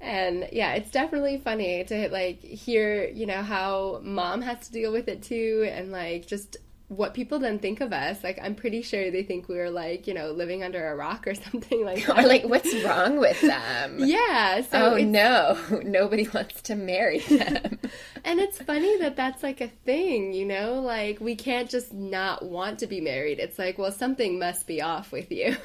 And 0.04 0.48
yeah, 0.52 0.74
it's 0.74 0.90
definitely 0.90 1.38
funny 1.38 1.82
to 1.84 2.08
like 2.10 2.40
hear, 2.40 3.08
you 3.08 3.26
know, 3.26 3.42
how 3.42 4.00
mom 4.02 4.42
has 4.42 4.66
to 4.66 4.72
deal 4.72 4.92
with 4.92 5.08
it 5.08 5.22
too. 5.22 5.68
And 5.72 5.90
like 5.90 6.26
just 6.26 6.58
what 6.88 7.14
people 7.14 7.38
then 7.38 7.58
think 7.58 7.80
of 7.80 7.92
us. 7.92 8.22
Like, 8.22 8.38
I'm 8.42 8.54
pretty 8.54 8.82
sure 8.82 9.10
they 9.10 9.22
think 9.22 9.48
we 9.48 9.58
are 9.58 9.70
like, 9.70 10.06
you 10.06 10.14
know, 10.14 10.32
living 10.32 10.62
under 10.62 10.86
a 10.88 10.94
rock 10.94 11.26
or 11.26 11.34
something 11.50 11.84
like 11.84 12.06
that. 12.06 12.18
or 12.18 12.28
like, 12.28 12.44
what's 12.44 12.74
wrong 12.84 13.18
with 13.18 13.40
them? 13.40 13.98
yeah. 13.98 14.60
So 14.62 14.94
oh 14.94 14.98
no, 14.98 15.58
nobody 15.82 16.28
wants 16.28 16.62
to 16.62 16.74
marry 16.74 17.20
them. 17.20 17.78
and 18.24 18.40
it's 18.40 18.60
funny 18.60 18.98
that 18.98 19.16
that's 19.16 19.42
like 19.42 19.60
a 19.60 19.68
thing, 19.68 20.32
you 20.32 20.44
know. 20.44 20.80
Like, 20.80 21.20
we 21.20 21.34
can't 21.34 21.70
just 21.70 21.92
not 21.92 22.44
want 22.44 22.78
to 22.80 22.86
be 22.86 23.00
married. 23.00 23.38
It's 23.38 23.58
like, 23.58 23.78
well, 23.78 23.92
something 23.92 24.38
must 24.38 24.66
be 24.66 24.82
off 24.82 25.12
with 25.12 25.32
you. 25.32 25.56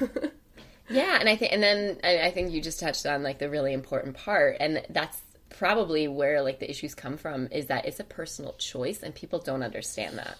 Yeah, 0.90 1.18
and 1.18 1.28
I 1.28 1.36
think, 1.36 1.52
and 1.52 1.62
then 1.62 1.98
I 2.04 2.30
think 2.30 2.52
you 2.52 2.60
just 2.60 2.80
touched 2.80 3.06
on 3.06 3.22
like 3.22 3.38
the 3.38 3.48
really 3.48 3.72
important 3.72 4.16
part, 4.16 4.56
and 4.60 4.82
that's 4.90 5.18
probably 5.50 6.08
where 6.08 6.42
like 6.42 6.58
the 6.58 6.70
issues 6.70 6.94
come 6.94 7.16
from 7.16 7.48
is 7.50 7.66
that 7.66 7.84
it's 7.84 8.00
a 8.00 8.04
personal 8.04 8.54
choice 8.54 9.02
and 9.02 9.14
people 9.14 9.38
don't 9.38 9.62
understand 9.62 10.16
that. 10.18 10.36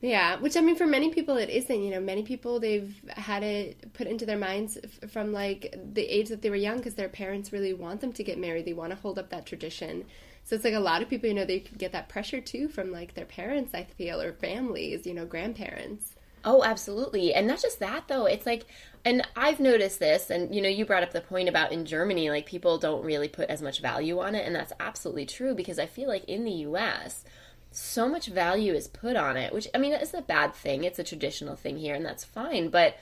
Yeah, 0.00 0.38
which 0.38 0.56
I 0.56 0.60
mean, 0.60 0.76
for 0.76 0.86
many 0.86 1.10
people, 1.14 1.38
it 1.38 1.48
isn't. 1.48 1.82
You 1.82 1.90
know, 1.90 2.00
many 2.00 2.22
people 2.24 2.60
they've 2.60 2.94
had 3.08 3.42
it 3.42 3.94
put 3.94 4.06
into 4.06 4.26
their 4.26 4.36
minds 4.36 4.76
f- 4.82 5.10
from 5.10 5.32
like 5.32 5.74
the 5.94 6.02
age 6.02 6.28
that 6.28 6.42
they 6.42 6.50
were 6.50 6.56
young 6.56 6.76
because 6.76 6.94
their 6.94 7.08
parents 7.08 7.52
really 7.52 7.72
want 7.72 8.02
them 8.02 8.12
to 8.12 8.22
get 8.22 8.38
married. 8.38 8.66
They 8.66 8.74
want 8.74 8.90
to 8.90 8.98
hold 8.98 9.18
up 9.18 9.30
that 9.30 9.46
tradition. 9.46 10.04
So 10.44 10.56
it's 10.56 10.64
like 10.64 10.74
a 10.74 10.78
lot 10.78 11.00
of 11.00 11.08
people, 11.08 11.28
you 11.28 11.34
know, 11.34 11.46
they 11.46 11.60
get 11.60 11.92
that 11.92 12.10
pressure 12.10 12.42
too 12.42 12.68
from 12.68 12.92
like 12.92 13.14
their 13.14 13.24
parents, 13.24 13.74
I 13.74 13.84
feel, 13.84 14.20
or 14.20 14.34
families, 14.34 15.06
you 15.06 15.14
know, 15.14 15.24
grandparents. 15.24 16.13
Oh, 16.44 16.62
absolutely. 16.62 17.32
And 17.34 17.46
not 17.46 17.62
just 17.62 17.80
that, 17.80 18.08
though. 18.08 18.26
It's 18.26 18.46
like, 18.46 18.66
and 19.04 19.26
I've 19.36 19.60
noticed 19.60 19.98
this, 19.98 20.30
and 20.30 20.54
you 20.54 20.60
know, 20.62 20.68
you 20.68 20.84
brought 20.84 21.02
up 21.02 21.12
the 21.12 21.20
point 21.20 21.48
about 21.48 21.72
in 21.72 21.84
Germany, 21.86 22.30
like 22.30 22.46
people 22.46 22.78
don't 22.78 23.04
really 23.04 23.28
put 23.28 23.48
as 23.50 23.62
much 23.62 23.80
value 23.80 24.20
on 24.20 24.34
it. 24.34 24.46
And 24.46 24.54
that's 24.54 24.72
absolutely 24.80 25.26
true 25.26 25.54
because 25.54 25.78
I 25.78 25.86
feel 25.86 26.08
like 26.08 26.24
in 26.24 26.44
the 26.44 26.52
US, 26.68 27.24
so 27.70 28.08
much 28.08 28.26
value 28.26 28.72
is 28.72 28.86
put 28.88 29.16
on 29.16 29.36
it, 29.36 29.52
which 29.52 29.68
I 29.74 29.78
mean, 29.78 29.92
it's 29.92 30.14
a 30.14 30.22
bad 30.22 30.54
thing. 30.54 30.84
It's 30.84 30.98
a 30.98 31.04
traditional 31.04 31.56
thing 31.56 31.76
here, 31.76 31.94
and 31.94 32.04
that's 32.04 32.24
fine. 32.24 32.68
But 32.68 32.96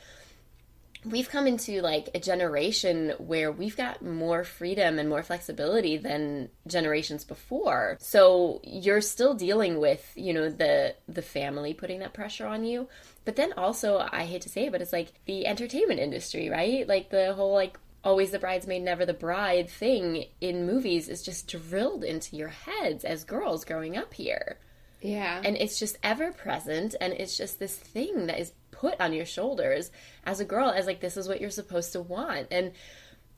we've 1.05 1.29
come 1.29 1.47
into 1.47 1.83
like 1.83 2.09
a 2.15 2.21
generation 2.21 3.13
where 3.19 3.51
we've 3.51 3.77
got 3.77 4.03
more 4.03 4.45
freedom 4.45 4.99
and 4.99 5.09
more 5.09 5.23
flexibility 5.23 5.97
than 5.97 6.49
generations 6.67 7.25
before. 7.25 7.97
So 8.01 8.61
you're 8.63 9.01
still 9.01 9.35
dealing 9.35 9.79
with, 9.79 10.13
you 10.15 10.33
know, 10.33 10.49
the 10.49 10.95
the 11.09 11.23
family 11.23 11.75
putting 11.75 12.01
that 12.01 12.15
pressure 12.15 12.47
on 12.47 12.65
you. 12.65 12.89
But 13.25 13.37
then 13.37 13.53
also, 13.57 14.07
I 14.11 14.25
hate 14.25 14.43
to 14.43 14.49
say 14.49 14.67
it, 14.67 14.73
but 14.73 14.83
it's 14.83 14.93
like 14.93 15.13
the 15.27 15.47
entertainment 15.47 16.01
industry, 16.01 16.49
right? 16.49 16.87
Like 16.87 17.11
the 17.11 17.35
whole 17.35 17.55
like 17.55 17.79
always 18.05 18.33
the 18.33 18.39
bridesmaid, 18.39 18.83
never 18.83 19.07
the 19.07 19.15
bride 19.15 19.69
thing 19.71 20.25
in 20.41 20.67
movies 20.67 21.09
is 21.09 21.23
just 21.23 21.47
drilled 21.47 22.05
into 22.05 22.37
your 22.37 22.49
heads 22.49 23.05
as 23.05 23.25
girls 23.25 23.65
growing 23.65 23.97
up 23.97 24.15
here. 24.15 24.59
Yeah. 25.01 25.41
And 25.45 25.57
it's 25.57 25.79
just 25.79 25.99
ever 26.03 26.33
present 26.33 26.95
and 27.01 27.13
it's 27.13 27.37
just 27.37 27.59
this 27.59 27.77
thing 27.77 28.27
that 28.27 28.41
is 28.41 28.53
put 28.71 29.01
on 29.01 29.13
your 29.13 29.27
shoulders 29.27 29.91
as 30.25 30.41
a 30.41 30.45
girl 30.45 30.71
as 30.71 30.87
like 30.87 31.01
this 31.01 31.17
is 31.17 31.29
what 31.29 31.41
you're 31.41 31.51
supposed 31.51 31.93
to 31.93 32.01
want. 32.01 32.49
And 32.51 32.73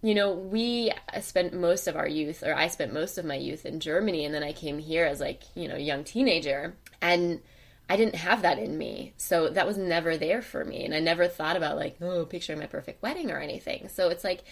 you 0.02 0.14
know, 0.14 0.34
we 0.34 0.92
spent 1.22 1.54
most 1.54 1.86
of 1.88 1.96
our 1.96 2.06
youth 2.06 2.42
or 2.42 2.54
I 2.54 2.68
spent 2.68 2.92
most 2.92 3.16
of 3.16 3.24
my 3.24 3.36
youth 3.36 3.64
in 3.64 3.80
Germany 3.80 4.26
and 4.26 4.34
then 4.34 4.42
I 4.42 4.52
came 4.52 4.78
here 4.78 5.06
as 5.06 5.18
like, 5.18 5.42
you 5.54 5.66
know, 5.66 5.76
young 5.76 6.04
teenager 6.04 6.76
and 7.00 7.40
I 7.88 7.96
didn't 7.96 8.16
have 8.16 8.42
that 8.42 8.58
in 8.58 8.78
me. 8.78 9.12
So 9.16 9.48
that 9.50 9.66
was 9.66 9.76
never 9.76 10.16
there 10.16 10.42
for 10.42 10.64
me. 10.64 10.84
And 10.84 10.94
I 10.94 11.00
never 11.00 11.28
thought 11.28 11.56
about 11.56 11.76
like, 11.76 11.96
oh, 12.00 12.24
picturing 12.24 12.58
my 12.58 12.66
perfect 12.66 13.02
wedding 13.02 13.30
or 13.30 13.38
anything. 13.38 13.88
So 13.88 14.08
it's 14.08 14.24
like, 14.24 14.42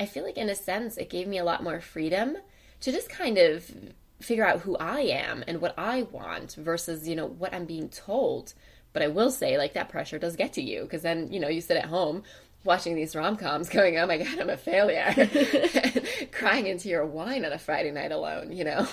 I 0.00 0.06
feel 0.06 0.24
like 0.24 0.38
in 0.38 0.48
a 0.48 0.54
sense, 0.54 0.96
it 0.96 1.10
gave 1.10 1.26
me 1.26 1.38
a 1.38 1.44
lot 1.44 1.62
more 1.62 1.80
freedom 1.80 2.36
to 2.80 2.92
just 2.92 3.10
kind 3.10 3.36
of 3.36 3.70
figure 4.20 4.46
out 4.46 4.60
who 4.60 4.76
I 4.76 5.00
am 5.00 5.44
and 5.46 5.60
what 5.60 5.74
I 5.76 6.02
want 6.02 6.54
versus, 6.54 7.06
you 7.06 7.14
know, 7.14 7.26
what 7.26 7.52
I'm 7.52 7.66
being 7.66 7.88
told. 7.88 8.54
But 8.92 9.02
I 9.02 9.08
will 9.08 9.30
say, 9.30 9.58
like, 9.58 9.74
that 9.74 9.90
pressure 9.90 10.18
does 10.18 10.36
get 10.36 10.54
to 10.54 10.62
you 10.62 10.82
because 10.82 11.02
then, 11.02 11.30
you 11.30 11.40
know, 11.40 11.48
you 11.48 11.60
sit 11.60 11.76
at 11.76 11.86
home 11.86 12.22
watching 12.64 12.94
these 12.94 13.14
rom 13.14 13.36
coms 13.36 13.68
going, 13.68 13.98
oh 13.98 14.06
my 14.06 14.18
God, 14.18 14.38
I'm 14.38 14.50
a 14.50 14.56
failure. 14.56 15.14
crying 16.32 16.66
into 16.66 16.88
your 16.88 17.06
wine 17.06 17.44
on 17.44 17.52
a 17.52 17.58
Friday 17.58 17.90
night 17.90 18.12
alone, 18.12 18.52
you 18.52 18.64
know? 18.64 18.86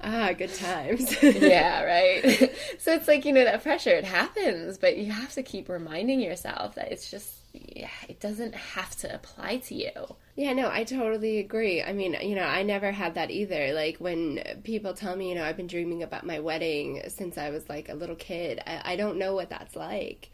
Ah, 0.00 0.32
good 0.32 0.54
times. 0.54 1.20
yeah, 1.22 1.82
right. 1.84 2.54
so 2.78 2.92
it's 2.94 3.08
like, 3.08 3.24
you 3.24 3.32
know, 3.32 3.44
that 3.44 3.62
pressure, 3.62 3.90
it 3.90 4.04
happens, 4.04 4.78
but 4.78 4.96
you 4.96 5.10
have 5.10 5.32
to 5.34 5.42
keep 5.42 5.68
reminding 5.68 6.20
yourself 6.20 6.76
that 6.76 6.92
it's 6.92 7.10
just, 7.10 7.32
yeah, 7.52 7.90
it 8.08 8.20
doesn't 8.20 8.54
have 8.54 8.94
to 8.96 9.12
apply 9.12 9.56
to 9.58 9.74
you. 9.74 10.16
Yeah, 10.36 10.52
no, 10.52 10.70
I 10.70 10.84
totally 10.84 11.38
agree. 11.38 11.82
I 11.82 11.92
mean, 11.92 12.16
you 12.22 12.36
know, 12.36 12.44
I 12.44 12.62
never 12.62 12.92
had 12.92 13.14
that 13.16 13.32
either. 13.32 13.72
Like 13.72 13.96
when 13.98 14.60
people 14.62 14.94
tell 14.94 15.16
me, 15.16 15.30
you 15.30 15.34
know, 15.34 15.42
I've 15.42 15.56
been 15.56 15.66
dreaming 15.66 16.02
about 16.04 16.24
my 16.24 16.38
wedding 16.38 17.02
since 17.08 17.36
I 17.36 17.50
was 17.50 17.68
like 17.68 17.88
a 17.88 17.94
little 17.94 18.14
kid, 18.16 18.60
I, 18.64 18.92
I 18.92 18.96
don't 18.96 19.18
know 19.18 19.34
what 19.34 19.50
that's 19.50 19.74
like. 19.74 20.30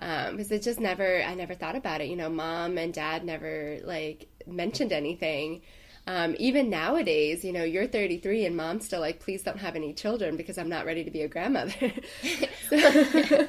Um, 0.00 0.36
because 0.36 0.52
it 0.52 0.62
just 0.62 0.78
never, 0.78 1.22
I 1.22 1.34
never 1.34 1.54
thought 1.54 1.74
about 1.76 2.00
it. 2.02 2.08
You 2.08 2.16
know, 2.16 2.28
mom 2.28 2.78
and 2.78 2.92
dad 2.92 3.24
never 3.24 3.78
like 3.84 4.28
mentioned 4.46 4.92
anything. 4.92 5.62
Um, 6.08 6.34
even 6.38 6.70
nowadays, 6.70 7.44
you 7.44 7.52
know, 7.52 7.64
you're 7.64 7.86
33 7.86 8.46
and 8.46 8.56
mom's 8.56 8.86
still 8.86 9.00
like, 9.00 9.20
please 9.20 9.42
don't 9.42 9.58
have 9.58 9.76
any 9.76 9.92
children 9.92 10.38
because 10.38 10.56
I'm 10.56 10.70
not 10.70 10.86
ready 10.86 11.04
to 11.04 11.10
be 11.10 11.20
a 11.20 11.28
grandmother. 11.28 11.74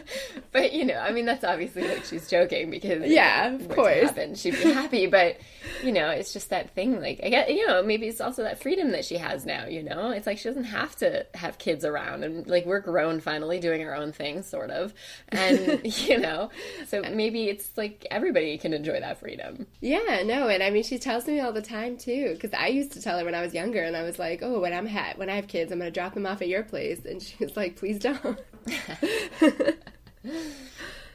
but 0.52 0.74
you 0.74 0.86
know, 0.86 0.98
I 0.98 1.12
mean, 1.12 1.26
that's 1.26 1.44
obviously 1.44 1.88
like 1.88 2.04
she's 2.06 2.30
joking 2.30 2.70
because 2.70 3.10
yeah, 3.10 3.54
of 3.54 3.70
course, 3.70 4.10
happen, 4.10 4.36
she'd 4.36 4.62
be 4.62 4.74
happy. 4.74 5.08
But 5.08 5.38
you 5.84 5.92
know, 5.92 6.10
it's 6.10 6.34
just 6.34 6.50
that 6.50 6.72
thing. 6.72 7.00
Like 7.00 7.22
I 7.24 7.30
get, 7.30 7.54
you 7.54 7.66
know, 7.68 7.84
maybe 7.84 8.08
it's 8.08 8.22
also 8.22 8.44
that 8.44 8.62
freedom 8.62 8.92
that 8.92 9.06
she 9.06 9.18
has 9.18 9.46
now. 9.46 9.66
You 9.66 9.84
know, 9.84 10.12
it's 10.12 10.28
like 10.28 10.38
she 10.38 10.50
doesn't 10.50 10.66
have 10.66 10.96
to 10.98 11.26
have 11.36 11.58
kids 11.58 11.86
around, 11.86 12.24
and 12.24 12.48
like 12.48 12.66
we're 12.66 12.80
grown 12.80 13.20
finally, 13.20 13.60
doing 13.60 13.84
our 13.84 13.96
own 13.96 14.12
thing, 14.12 14.42
sort 14.42 14.70
of. 14.70 14.94
And 15.30 15.82
you 16.08 16.18
know, 16.18 16.50
so 16.88 17.02
maybe 17.02 17.50
it's 17.50 17.78
like 17.78 18.06
everybody 18.12 18.58
can 18.58 18.74
enjoy 18.74 19.00
that 19.00 19.20
freedom. 19.20 19.68
Yeah, 19.82 20.24
no, 20.26 20.48
and 20.48 20.64
I 20.64 20.70
mean, 20.70 20.84
she 20.84 21.00
tells 21.00 21.26
me 21.26 21.40
all 21.40 21.54
the 21.54 21.62
time 21.62 21.98
too 21.98 22.34
because 22.34 22.49
I 22.54 22.68
used 22.68 22.92
to 22.94 23.02
tell 23.02 23.20
her 23.20 23.26
when 23.26 23.36
I 23.36 23.42
was 23.42 23.54
younger, 23.54 23.84
and 23.84 23.96
I 23.96 24.04
was 24.04 24.20
like, 24.20 24.42
"Oh, 24.42 24.60
when 24.60 24.74
I'm 24.74 24.88
ha- 24.88 25.14
when 25.16 25.30
I 25.30 25.36
have 25.36 25.48
kids, 25.48 25.72
I'm 25.72 25.80
going 25.80 25.92
to 25.92 26.00
drop 26.00 26.14
them 26.14 26.26
off 26.26 26.42
at 26.42 26.48
your 26.48 26.64
place," 26.64 27.06
and 27.06 27.22
she 27.22 27.36
was 27.44 27.56
like, 27.56 27.76
"Please 27.76 28.00
don't." 28.00 28.26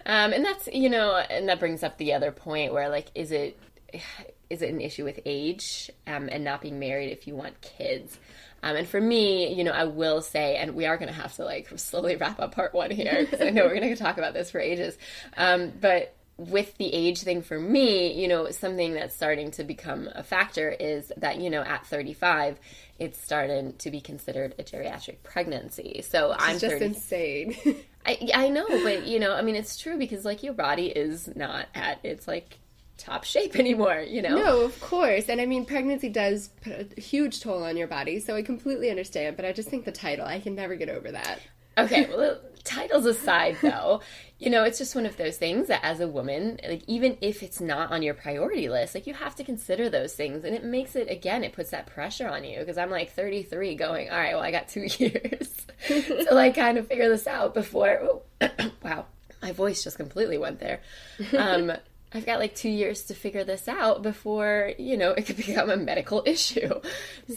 um, 0.07 0.33
and 0.33 0.45
that's 0.45 0.69
you 0.73 0.89
know, 0.89 1.17
and 1.17 1.49
that 1.49 1.61
brings 1.61 1.83
up 1.83 1.99
the 1.99 2.13
other 2.13 2.33
point 2.33 2.73
where 2.73 2.89
like, 2.89 3.09
is 3.15 3.33
it 3.33 3.59
is 4.51 4.63
it 4.63 4.71
an 4.71 4.81
issue 4.81 5.05
with 5.05 5.21
age 5.25 5.91
um, 6.07 6.29
and 6.31 6.45
not 6.45 6.61
being 6.61 6.79
married 6.79 7.11
if 7.11 7.27
you 7.27 7.35
want 7.35 7.61
kids? 7.61 8.19
Um, 8.63 8.77
and 8.77 8.89
for 8.89 9.01
me, 9.01 9.53
you 9.53 9.63
know, 9.63 9.73
I 9.73 9.85
will 9.85 10.23
say, 10.23 10.57
and 10.57 10.75
we 10.75 10.87
are 10.87 10.97
going 10.97 11.13
to 11.13 11.15
have 11.15 11.35
to 11.37 11.45
like 11.45 11.69
slowly 11.79 12.17
wrap 12.17 12.41
up 12.41 12.55
part 12.55 12.73
one 12.73 12.91
here 12.91 13.19
because 13.21 13.43
I 13.43 13.51
know 13.51 13.65
we're 13.65 13.79
going 13.79 13.95
to 13.95 14.03
talk 14.03 14.17
about 14.17 14.33
this 14.33 14.51
for 14.51 14.59
ages. 14.59 14.97
Um, 15.37 15.73
but 15.81 16.15
with 16.37 16.77
the 16.79 16.93
age 16.93 17.23
thing 17.23 17.43
for 17.43 17.59
me, 17.59 18.13
you 18.21 18.27
know, 18.27 18.51
something 18.51 18.95
that's 18.95 19.15
starting 19.15 19.51
to 19.53 19.65
become 19.65 20.09
a 20.15 20.23
factor 20.23 20.71
is 20.71 21.13
that, 21.17 21.39
you 21.39 21.49
know, 21.49 21.63
at 21.63 21.87
35, 21.87 22.59
it's 22.99 23.21
starting 23.23 23.75
to 23.75 23.91
be 23.91 24.01
considered 24.01 24.55
a 24.59 24.65
geriatric 24.65 25.23
pregnancy. 25.23 26.03
So 26.03 26.33
it's 26.33 26.43
I'm 26.43 26.59
just 26.59 26.75
30, 26.75 26.85
insane. 26.85 27.57
I, 28.07 28.31
I 28.35 28.49
know, 28.49 28.67
but, 28.69 29.07
you 29.07 29.21
know, 29.21 29.35
I 29.35 29.43
mean, 29.43 29.55
it's 29.55 29.77
true 29.79 29.97
because, 29.97 30.25
like, 30.25 30.43
your 30.43 30.55
body 30.55 30.87
is 30.87 31.35
not 31.37 31.67
at 31.75 32.05
its, 32.05 32.27
like, 32.27 32.59
top 32.99 33.25
shape 33.25 33.57
anymore, 33.59 34.01
you 34.01 34.21
know? 34.21 34.37
No, 34.37 34.61
of 34.63 34.81
course. 34.81 35.29
And 35.29 35.41
I 35.41 35.47
mean, 35.47 35.65
pregnancy 35.65 36.09
does 36.09 36.49
put 36.63 36.99
a 36.99 37.01
huge 37.01 37.41
toll 37.41 37.63
on 37.63 37.77
your 37.77 37.89
body, 37.89 38.19
so 38.19 38.35
I 38.35 38.43
completely 38.43 38.91
understand, 38.91 39.37
but 39.37 39.45
I 39.45 39.53
just 39.53 39.69
think 39.69 39.85
the 39.85 39.93
title, 39.93 40.27
I 40.27 40.41
can 40.41 40.55
never 40.57 40.75
get 40.75 40.89
over 40.89 41.13
that. 41.13 41.39
Okay, 41.77 42.09
well, 42.17 42.39
titles 42.65 43.07
aside, 43.07 43.57
though, 43.63 44.01
you 44.39 44.51
know, 44.51 44.65
it's 44.65 44.79
just 44.79 44.95
one 44.95 45.07
of 45.07 45.17
those 45.17 45.37
things 45.37 45.69
that 45.69 45.81
as 45.83 46.01
a 46.01 46.09
woman, 46.09 46.59
like, 46.67 46.83
even 46.87 47.17
if 47.21 47.43
it's 47.43 47.61
not 47.61 47.93
on 47.93 48.03
your 48.03 48.15
priority 48.15 48.69
list, 48.69 48.95
like, 48.95 49.07
you 49.07 49.15
have 49.15 49.35
to 49.37 49.45
consider 49.45 49.89
those 49.89 50.15
things. 50.15 50.45
And 50.45 50.55
it 50.55 50.65
makes 50.65 50.97
it, 50.97 51.11
again, 51.11 51.45
it 51.45 51.53
puts 51.53 51.71
that 51.71 51.87
pressure 51.87 52.29
on 52.29 52.45
you 52.45 52.59
because 52.59 52.79
I'm 52.79 52.91
like 52.91 53.13
33 53.13 53.75
going, 53.77 54.11
all 54.11 54.19
right, 54.19 54.35
well, 54.35 54.43
I 54.43 54.51
got 54.51 54.69
two 54.69 54.87
years 54.99 55.67
to, 55.89 56.29
like, 56.31 56.57
kind 56.57 56.79
of 56.79 56.89
figure 56.89 57.09
this 57.09 57.27
out 57.27 57.55
before. 57.55 58.01
Oh, 58.03 58.23
wow, 58.83 59.07
my 59.43 59.53
voice 59.53 59.85
just 59.85 59.97
completely 59.97 60.39
went 60.39 60.61
there. 60.61 60.81
Um, 61.37 61.73
I've 62.15 62.25
got 62.25 62.39
like 62.39 62.55
two 62.55 62.69
years 62.69 63.03
to 63.05 63.15
figure 63.15 63.43
this 63.43 63.67
out 63.67 64.03
before, 64.03 64.73
you 64.79 64.97
know, 64.97 65.11
it 65.11 65.27
could 65.27 65.37
become 65.37 65.69
a 65.69 65.77
medical 65.77 66.23
issue. 66.25 66.81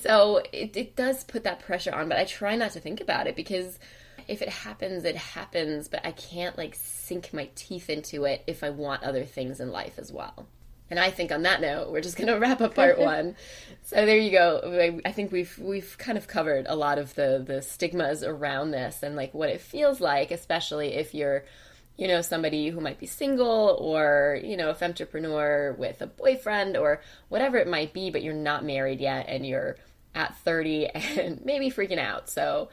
So 0.02 0.44
it, 0.54 0.78
it 0.78 0.96
does 0.96 1.24
put 1.24 1.44
that 1.46 1.62
pressure 1.62 1.94
on, 1.94 2.08
but 2.08 2.20
I 2.20 2.26
try 2.26 2.56
not 2.56 2.72
to 2.74 2.80
think 2.80 3.02
about 3.02 3.26
it 3.26 3.36
because 3.36 3.80
if 4.28 4.42
it 4.42 4.50
happens, 4.50 5.04
it 5.04 5.16
happens, 5.16 5.88
but 5.88 6.06
I 6.06 6.12
can't 6.12 6.58
like 6.58 6.76
sink 6.76 7.34
my 7.34 7.50
teeth 7.56 7.90
into 7.90 8.26
it 8.26 8.44
if 8.48 8.64
I 8.64 8.70
want 8.70 9.04
other 9.04 9.24
things 9.24 9.60
in 9.60 9.72
life 9.72 9.98
as 9.98 10.12
well. 10.12 10.48
And 10.90 11.00
I 11.00 11.12
think 11.12 11.32
on 11.32 11.44
that 11.44 11.60
note, 11.60 11.92
we're 11.92 12.02
just 12.02 12.18
going 12.18 12.28
to 12.34 12.40
wrap 12.40 12.62
up 12.62 12.76
part 12.76 13.00
one. 13.00 13.36
so 13.84 14.06
there 14.06 14.18
you 14.18 14.32
go. 14.32 15.00
I 15.06 15.12
think 15.12 15.32
we've 15.32 15.58
we've 15.58 15.98
kind 15.98 16.18
of 16.18 16.28
covered 16.28 16.66
a 16.68 16.76
lot 16.76 17.00
of 17.00 17.16
the 17.16 17.44
the 17.46 17.62
stigmas 17.62 18.24
around 18.24 18.72
this 18.72 19.04
and 19.04 19.16
like 19.16 19.34
what 19.34 19.50
it 19.50 19.62
feels 19.62 20.02
like, 20.02 20.32
especially 20.32 20.94
if 20.94 21.14
you're 21.14 21.44
you 21.98 22.08
know, 22.08 22.22
somebody 22.22 22.70
who 22.70 22.80
might 22.80 23.00
be 23.00 23.08
single 23.08 23.76
or, 23.82 24.40
you 24.44 24.56
know, 24.56 24.70
a 24.70 24.86
entrepreneur 24.86 25.76
with 25.80 26.00
a 26.02 26.06
boyfriend 26.06 26.78
or 26.78 27.02
whatever 27.30 27.58
it 27.58 27.68
might 27.68 27.92
be, 27.92 28.12
but 28.12 28.22
you're 28.22 28.36
not 28.36 28.64
married 28.64 29.02
yet 29.02 29.26
and 29.28 29.46
you're 29.46 29.78
at 30.14 30.38
30 30.38 30.88
and 31.18 31.44
maybe 31.44 31.72
freaking 31.72 31.98
out. 31.98 32.30
So 32.30 32.70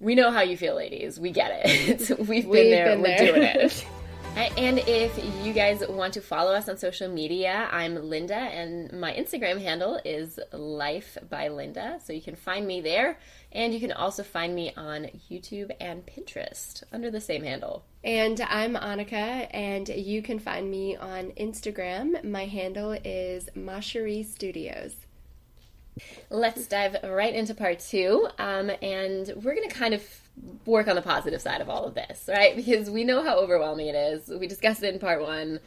we 0.00 0.14
know 0.14 0.30
how 0.30 0.40
you 0.42 0.56
feel, 0.56 0.74
ladies. 0.74 1.20
We 1.20 1.30
get 1.30 1.62
it. 1.64 2.18
We've 2.18 2.28
been 2.28 2.48
We've 2.48 2.70
there. 2.70 2.86
been 2.86 3.02
We're 3.02 3.16
there. 3.18 3.32
doing 3.32 3.42
it. 3.42 3.86
And 4.36 4.78
if 4.86 5.44
you 5.44 5.52
guys 5.52 5.82
want 5.88 6.14
to 6.14 6.20
follow 6.20 6.54
us 6.54 6.68
on 6.68 6.78
social 6.78 7.08
media, 7.08 7.68
I'm 7.72 7.96
Linda, 7.96 8.36
and 8.36 8.90
my 8.92 9.12
Instagram 9.12 9.60
handle 9.60 10.00
is 10.04 10.38
Life 10.52 11.18
by 11.28 11.48
Linda. 11.48 11.98
So 12.02 12.12
you 12.12 12.22
can 12.22 12.36
find 12.36 12.64
me 12.66 12.80
there, 12.80 13.18
and 13.50 13.74
you 13.74 13.80
can 13.80 13.90
also 13.90 14.22
find 14.22 14.54
me 14.54 14.72
on 14.76 15.08
YouTube 15.28 15.72
and 15.80 16.06
Pinterest 16.06 16.84
under 16.92 17.10
the 17.10 17.20
same 17.20 17.42
handle. 17.42 17.84
And 18.04 18.40
I'm 18.40 18.76
Annika, 18.76 19.48
and 19.50 19.88
you 19.88 20.22
can 20.22 20.38
find 20.38 20.70
me 20.70 20.96
on 20.96 21.32
Instagram. 21.32 22.22
My 22.24 22.46
handle 22.46 22.92
is 23.04 23.48
Masherie 23.56 24.24
Studios. 24.24 24.94
Let's 26.30 26.66
dive 26.66 26.96
right 27.02 27.34
into 27.34 27.54
part 27.54 27.80
two, 27.80 28.28
um, 28.38 28.70
and 28.82 29.32
we're 29.36 29.54
going 29.54 29.68
to 29.68 29.74
kind 29.74 29.94
of 29.94 30.02
work 30.64 30.88
on 30.88 30.96
the 30.96 31.02
positive 31.02 31.40
side 31.40 31.60
of 31.60 31.68
all 31.68 31.84
of 31.84 31.94
this, 31.94 32.28
right? 32.28 32.56
Because 32.60 32.90
we 32.90 33.04
know 33.04 33.22
how 33.22 33.38
overwhelming 33.38 33.88
it 33.88 33.94
is. 33.94 34.28
We 34.28 34.46
discussed 34.46 34.82
it 34.82 34.94
in 34.94 35.00
part 35.00 35.22
one. 35.22 35.60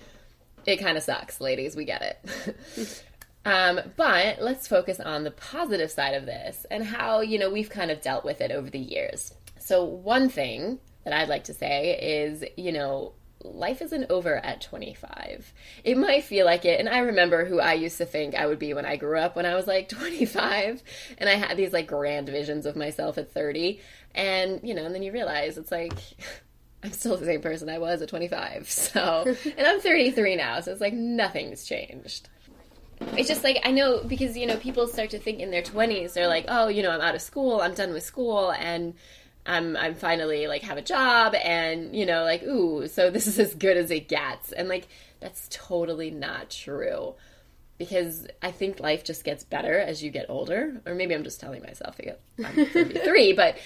It 0.65 0.77
kind 0.77 0.97
of 0.97 1.03
sucks, 1.03 1.41
ladies. 1.41 1.75
We 1.75 1.85
get 1.85 2.01
it. 2.01 3.03
um, 3.45 3.79
but 3.97 4.41
let's 4.41 4.67
focus 4.67 4.99
on 4.99 5.23
the 5.23 5.31
positive 5.31 5.91
side 5.91 6.13
of 6.13 6.25
this 6.25 6.65
and 6.71 6.85
how, 6.85 7.21
you 7.21 7.37
know, 7.37 7.51
we've 7.51 7.69
kind 7.69 7.91
of 7.91 8.01
dealt 8.01 8.23
with 8.23 8.39
it 8.41 8.51
over 8.51 8.69
the 8.69 8.79
years. 8.79 9.33
So, 9.59 9.83
one 9.83 10.29
thing 10.29 10.79
that 11.03 11.13
I'd 11.13 11.29
like 11.29 11.45
to 11.45 11.53
say 11.53 11.97
is, 11.99 12.43
you 12.55 12.71
know, 12.71 13.13
life 13.43 13.81
isn't 13.81 14.09
over 14.09 14.37
at 14.37 14.61
25. 14.61 15.53
It 15.83 15.97
might 15.97 16.23
feel 16.23 16.45
like 16.45 16.65
it. 16.65 16.79
And 16.79 16.89
I 16.89 16.99
remember 16.99 17.45
who 17.45 17.59
I 17.59 17.73
used 17.73 17.97
to 17.97 18.05
think 18.05 18.35
I 18.35 18.45
would 18.45 18.59
be 18.59 18.73
when 18.73 18.85
I 18.85 18.95
grew 18.95 19.17
up 19.17 19.35
when 19.35 19.45
I 19.45 19.55
was 19.55 19.67
like 19.67 19.89
25. 19.89 20.83
And 21.17 21.29
I 21.29 21.33
had 21.33 21.57
these 21.57 21.73
like 21.73 21.87
grand 21.87 22.27
visions 22.27 22.65
of 22.65 22.75
myself 22.75 23.17
at 23.17 23.31
30. 23.31 23.79
And, 24.15 24.59
you 24.63 24.73
know, 24.73 24.85
and 24.85 24.93
then 24.93 25.03
you 25.03 25.11
realize 25.11 25.57
it's 25.57 25.71
like, 25.71 25.93
I'm 26.83 26.91
still 26.91 27.15
the 27.15 27.25
same 27.25 27.41
person 27.41 27.69
I 27.69 27.77
was 27.79 28.01
at 28.01 28.09
25. 28.09 28.69
So, 28.69 29.35
and 29.57 29.67
I'm 29.67 29.79
33 29.79 30.35
now. 30.35 30.59
So 30.59 30.71
it's 30.71 30.81
like 30.81 30.93
nothing's 30.93 31.65
changed. 31.65 32.29
It's 33.17 33.27
just 33.27 33.43
like, 33.43 33.59
I 33.65 33.71
know 33.71 34.03
because, 34.03 34.37
you 34.37 34.45
know, 34.45 34.57
people 34.57 34.87
start 34.87 35.09
to 35.11 35.19
think 35.19 35.39
in 35.39 35.51
their 35.51 35.61
20s, 35.61 36.13
they're 36.13 36.27
like, 36.27 36.45
oh, 36.47 36.67
you 36.67 36.83
know, 36.83 36.91
I'm 36.91 37.01
out 37.01 37.15
of 37.15 37.21
school, 37.21 37.61
I'm 37.61 37.73
done 37.73 37.91
with 37.91 38.03
school. 38.03 38.51
And, 38.51 38.93
I'm 39.45 39.75
I'm 39.75 39.95
finally 39.95 40.47
like 40.47 40.61
have 40.63 40.77
a 40.77 40.81
job 40.81 41.35
and 41.35 41.95
you 41.95 42.05
know 42.05 42.23
like 42.23 42.43
ooh 42.43 42.87
so 42.87 43.09
this 43.11 43.27
is 43.27 43.39
as 43.39 43.55
good 43.55 43.77
as 43.77 43.91
it 43.91 44.07
gets. 44.07 44.51
And 44.51 44.67
like 44.69 44.87
that's 45.19 45.47
totally 45.51 46.11
not 46.11 46.49
true. 46.49 47.15
Because 47.77 48.27
I 48.41 48.51
think 48.51 48.79
life 48.79 49.03
just 49.03 49.23
gets 49.23 49.43
better 49.43 49.79
as 49.79 50.03
you 50.03 50.11
get 50.11 50.29
older. 50.29 50.81
Or 50.85 50.93
maybe 50.93 51.15
I'm 51.15 51.23
just 51.23 51.39
telling 51.39 51.63
myself 51.63 51.99
I'm 52.43 52.65
33 52.65 53.33
but 53.37 53.57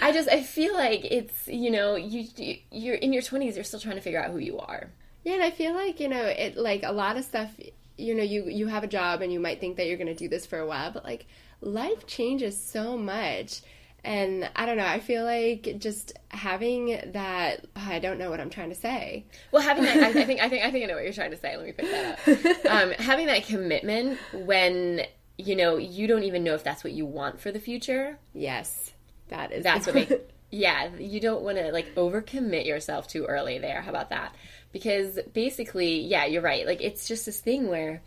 I 0.00 0.12
just 0.12 0.28
I 0.28 0.42
feel 0.42 0.74
like 0.74 1.04
it's 1.04 1.48
you 1.48 1.70
know 1.70 1.96
you 1.96 2.26
you're 2.70 2.94
in 2.94 3.12
your 3.12 3.22
20s 3.22 3.54
you're 3.54 3.64
still 3.64 3.80
trying 3.80 3.96
to 3.96 4.02
figure 4.02 4.22
out 4.22 4.30
who 4.30 4.38
you 4.38 4.58
are. 4.58 4.90
Yeah 5.24 5.34
and 5.34 5.42
I 5.42 5.50
feel 5.50 5.74
like 5.74 6.00
you 6.00 6.08
know 6.08 6.24
it 6.24 6.56
like 6.56 6.82
a 6.84 6.92
lot 6.92 7.16
of 7.16 7.24
stuff 7.24 7.50
you 7.98 8.14
know 8.14 8.22
you 8.22 8.48
you 8.48 8.66
have 8.68 8.84
a 8.84 8.88
job 8.88 9.22
and 9.22 9.32
you 9.32 9.40
might 9.40 9.60
think 9.60 9.76
that 9.76 9.86
you're 9.86 9.98
going 9.98 10.06
to 10.06 10.14
do 10.14 10.28
this 10.28 10.46
for 10.46 10.58
a 10.58 10.66
while 10.66 10.90
but 10.90 11.04
like 11.04 11.26
life 11.60 12.06
changes 12.06 12.60
so 12.60 12.96
much 12.96 13.60
and 14.04 14.50
I 14.56 14.66
don't 14.66 14.76
know, 14.76 14.86
I 14.86 15.00
feel 15.00 15.24
like 15.24 15.76
just 15.78 16.12
having 16.28 17.00
that 17.12 17.66
I 17.76 17.98
don't 17.98 18.18
know 18.18 18.30
what 18.30 18.40
I'm 18.40 18.50
trying 18.50 18.70
to 18.70 18.74
say. 18.74 19.26
Well, 19.52 19.62
having 19.62 19.84
that 19.84 19.96
I, 19.98 20.08
I 20.08 20.12
think 20.26 20.40
I 20.40 20.48
think 20.48 20.64
I 20.64 20.70
think 20.70 20.84
I 20.84 20.88
know 20.88 20.94
what 20.94 21.04
you're 21.04 21.12
trying 21.12 21.30
to 21.30 21.36
say. 21.36 21.56
Let 21.56 21.66
me 21.66 21.72
pick 21.72 21.90
that 21.90 22.66
up. 22.66 22.72
um, 22.72 22.90
having 22.92 23.26
that 23.26 23.44
commitment 23.46 24.18
when 24.32 25.02
you 25.38 25.56
know 25.56 25.76
you 25.76 26.06
don't 26.06 26.24
even 26.24 26.44
know 26.44 26.54
if 26.54 26.64
that's 26.64 26.84
what 26.84 26.92
you 26.92 27.06
want 27.06 27.40
for 27.40 27.52
the 27.52 27.60
future. 27.60 28.18
Yes. 28.34 28.92
That 29.28 29.52
is 29.52 29.64
That's 29.64 29.86
what 29.86 29.94
makes 29.94 30.12
yeah, 30.52 30.94
you 30.96 31.18
don't 31.18 31.42
want 31.42 31.56
to 31.56 31.72
like 31.72 31.94
overcommit 31.94 32.66
yourself 32.66 33.08
too 33.08 33.24
early 33.24 33.58
there. 33.58 33.80
How 33.80 33.88
about 33.88 34.10
that? 34.10 34.34
Because 34.70 35.18
basically, 35.32 36.00
yeah, 36.00 36.26
you're 36.26 36.42
right. 36.42 36.66
Like 36.66 36.82
it's 36.82 37.08
just 37.08 37.24
this 37.24 37.40
thing 37.40 37.68
where 37.68 38.02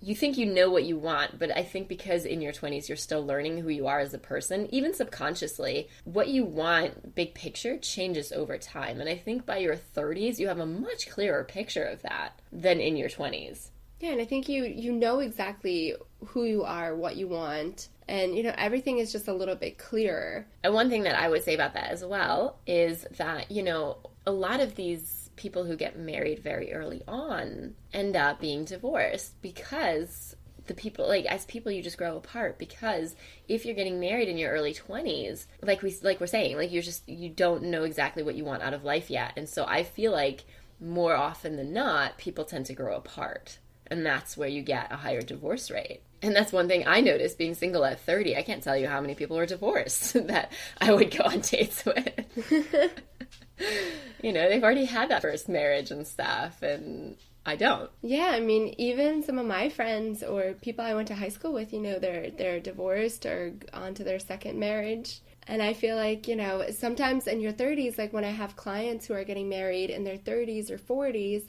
you 0.00 0.14
think 0.14 0.38
you 0.38 0.46
know 0.46 0.70
what 0.70 0.84
you 0.84 0.96
want, 0.96 1.38
but 1.38 1.56
I 1.56 1.62
think 1.62 1.88
because 1.88 2.24
in 2.24 2.40
your 2.40 2.52
20s 2.52 2.88
you're 2.88 2.96
still 2.96 3.24
learning 3.24 3.58
who 3.58 3.68
you 3.68 3.86
are 3.86 4.00
as 4.00 4.14
a 4.14 4.18
person, 4.18 4.72
even 4.74 4.94
subconsciously, 4.94 5.88
what 6.04 6.28
you 6.28 6.44
want, 6.44 7.14
big 7.14 7.34
picture, 7.34 7.76
changes 7.78 8.32
over 8.32 8.56
time. 8.56 9.00
And 9.00 9.08
I 9.08 9.16
think 9.16 9.44
by 9.44 9.58
your 9.58 9.76
30s 9.76 10.38
you 10.38 10.48
have 10.48 10.58
a 10.58 10.66
much 10.66 11.10
clearer 11.10 11.44
picture 11.44 11.84
of 11.84 12.02
that 12.02 12.40
than 12.50 12.80
in 12.80 12.96
your 12.96 13.08
20s. 13.08 13.68
Yeah, 14.00 14.12
and 14.12 14.20
I 14.20 14.24
think 14.24 14.48
you 14.48 14.64
you 14.64 14.92
know 14.92 15.18
exactly 15.18 15.94
who 16.28 16.44
you 16.44 16.64
are, 16.64 16.96
what 16.96 17.16
you 17.16 17.28
want, 17.28 17.88
and 18.08 18.34
you 18.34 18.42
know 18.42 18.54
everything 18.56 18.98
is 18.98 19.12
just 19.12 19.28
a 19.28 19.34
little 19.34 19.56
bit 19.56 19.76
clearer. 19.76 20.46
And 20.64 20.72
one 20.72 20.88
thing 20.88 21.02
that 21.02 21.20
I 21.20 21.28
would 21.28 21.44
say 21.44 21.54
about 21.54 21.74
that 21.74 21.90
as 21.90 22.02
well 22.02 22.58
is 22.66 23.06
that, 23.18 23.50
you 23.50 23.62
know, 23.62 23.98
a 24.26 24.32
lot 24.32 24.60
of 24.60 24.74
these 24.74 25.29
people 25.40 25.64
who 25.64 25.74
get 25.74 25.98
married 25.98 26.38
very 26.38 26.72
early 26.74 27.02
on 27.08 27.74
end 27.94 28.14
up 28.14 28.38
being 28.38 28.62
divorced 28.62 29.40
because 29.40 30.36
the 30.66 30.74
people 30.74 31.08
like 31.08 31.24
as 31.24 31.46
people 31.46 31.72
you 31.72 31.82
just 31.82 31.96
grow 31.96 32.18
apart 32.18 32.58
because 32.58 33.16
if 33.48 33.64
you're 33.64 33.74
getting 33.74 33.98
married 33.98 34.28
in 34.28 34.36
your 34.36 34.52
early 34.52 34.74
20s 34.74 35.46
like 35.62 35.80
we 35.80 35.96
like 36.02 36.20
we're 36.20 36.26
saying 36.26 36.58
like 36.58 36.70
you're 36.70 36.82
just 36.82 37.08
you 37.08 37.30
don't 37.30 37.62
know 37.62 37.84
exactly 37.84 38.22
what 38.22 38.34
you 38.34 38.44
want 38.44 38.62
out 38.62 38.74
of 38.74 38.84
life 38.84 39.08
yet. 39.08 39.32
And 39.36 39.48
so 39.48 39.64
i 39.66 39.82
feel 39.82 40.12
like 40.12 40.44
more 40.78 41.16
often 41.16 41.56
than 41.56 41.72
not 41.72 42.18
people 42.18 42.44
tend 42.44 42.66
to 42.66 42.74
grow 42.74 42.94
apart. 42.96 43.58
And 43.86 44.04
that's 44.04 44.36
where 44.36 44.48
you 44.48 44.62
get 44.62 44.92
a 44.92 44.96
higher 44.96 45.22
divorce 45.22 45.70
rate 45.70 46.02
and 46.22 46.34
that's 46.34 46.52
one 46.52 46.68
thing 46.68 46.86
I 46.86 47.00
noticed 47.00 47.38
being 47.38 47.54
single 47.54 47.84
at 47.84 48.00
30. 48.00 48.36
I 48.36 48.42
can't 48.42 48.62
tell 48.62 48.76
you 48.76 48.88
how 48.88 49.00
many 49.00 49.14
people 49.14 49.36
were 49.36 49.46
divorced 49.46 50.14
that 50.28 50.52
I 50.80 50.92
would 50.92 51.10
go 51.16 51.24
on 51.24 51.40
dates 51.40 51.84
with. 51.84 52.50
you 54.22 54.32
know, 54.32 54.48
they've 54.48 54.62
already 54.62 54.84
had 54.84 55.10
that 55.10 55.22
first 55.22 55.48
marriage 55.48 55.90
and 55.90 56.06
stuff, 56.06 56.62
and 56.62 57.16
I 57.46 57.56
don't. 57.56 57.90
Yeah, 58.02 58.30
I 58.32 58.40
mean, 58.40 58.74
even 58.78 59.22
some 59.22 59.38
of 59.38 59.46
my 59.46 59.68
friends 59.70 60.22
or 60.22 60.54
people 60.60 60.84
I 60.84 60.94
went 60.94 61.08
to 61.08 61.14
high 61.14 61.30
school 61.30 61.52
with, 61.52 61.72
you 61.72 61.80
know, 61.80 61.98
they're 61.98 62.30
they're 62.30 62.60
divorced 62.60 63.24
or 63.24 63.54
on 63.72 63.94
to 63.94 64.04
their 64.04 64.18
second 64.18 64.58
marriage. 64.58 65.20
And 65.46 65.62
I 65.62 65.72
feel 65.72 65.96
like, 65.96 66.28
you 66.28 66.36
know, 66.36 66.66
sometimes 66.70 67.26
in 67.26 67.40
your 67.40 67.52
30s, 67.52 67.98
like 67.98 68.12
when 68.12 68.24
I 68.24 68.30
have 68.30 68.54
clients 68.56 69.06
who 69.06 69.14
are 69.14 69.24
getting 69.24 69.48
married 69.48 69.90
in 69.90 70.04
their 70.04 70.18
30s 70.18 70.70
or 70.70 70.78
40s, 70.78 71.48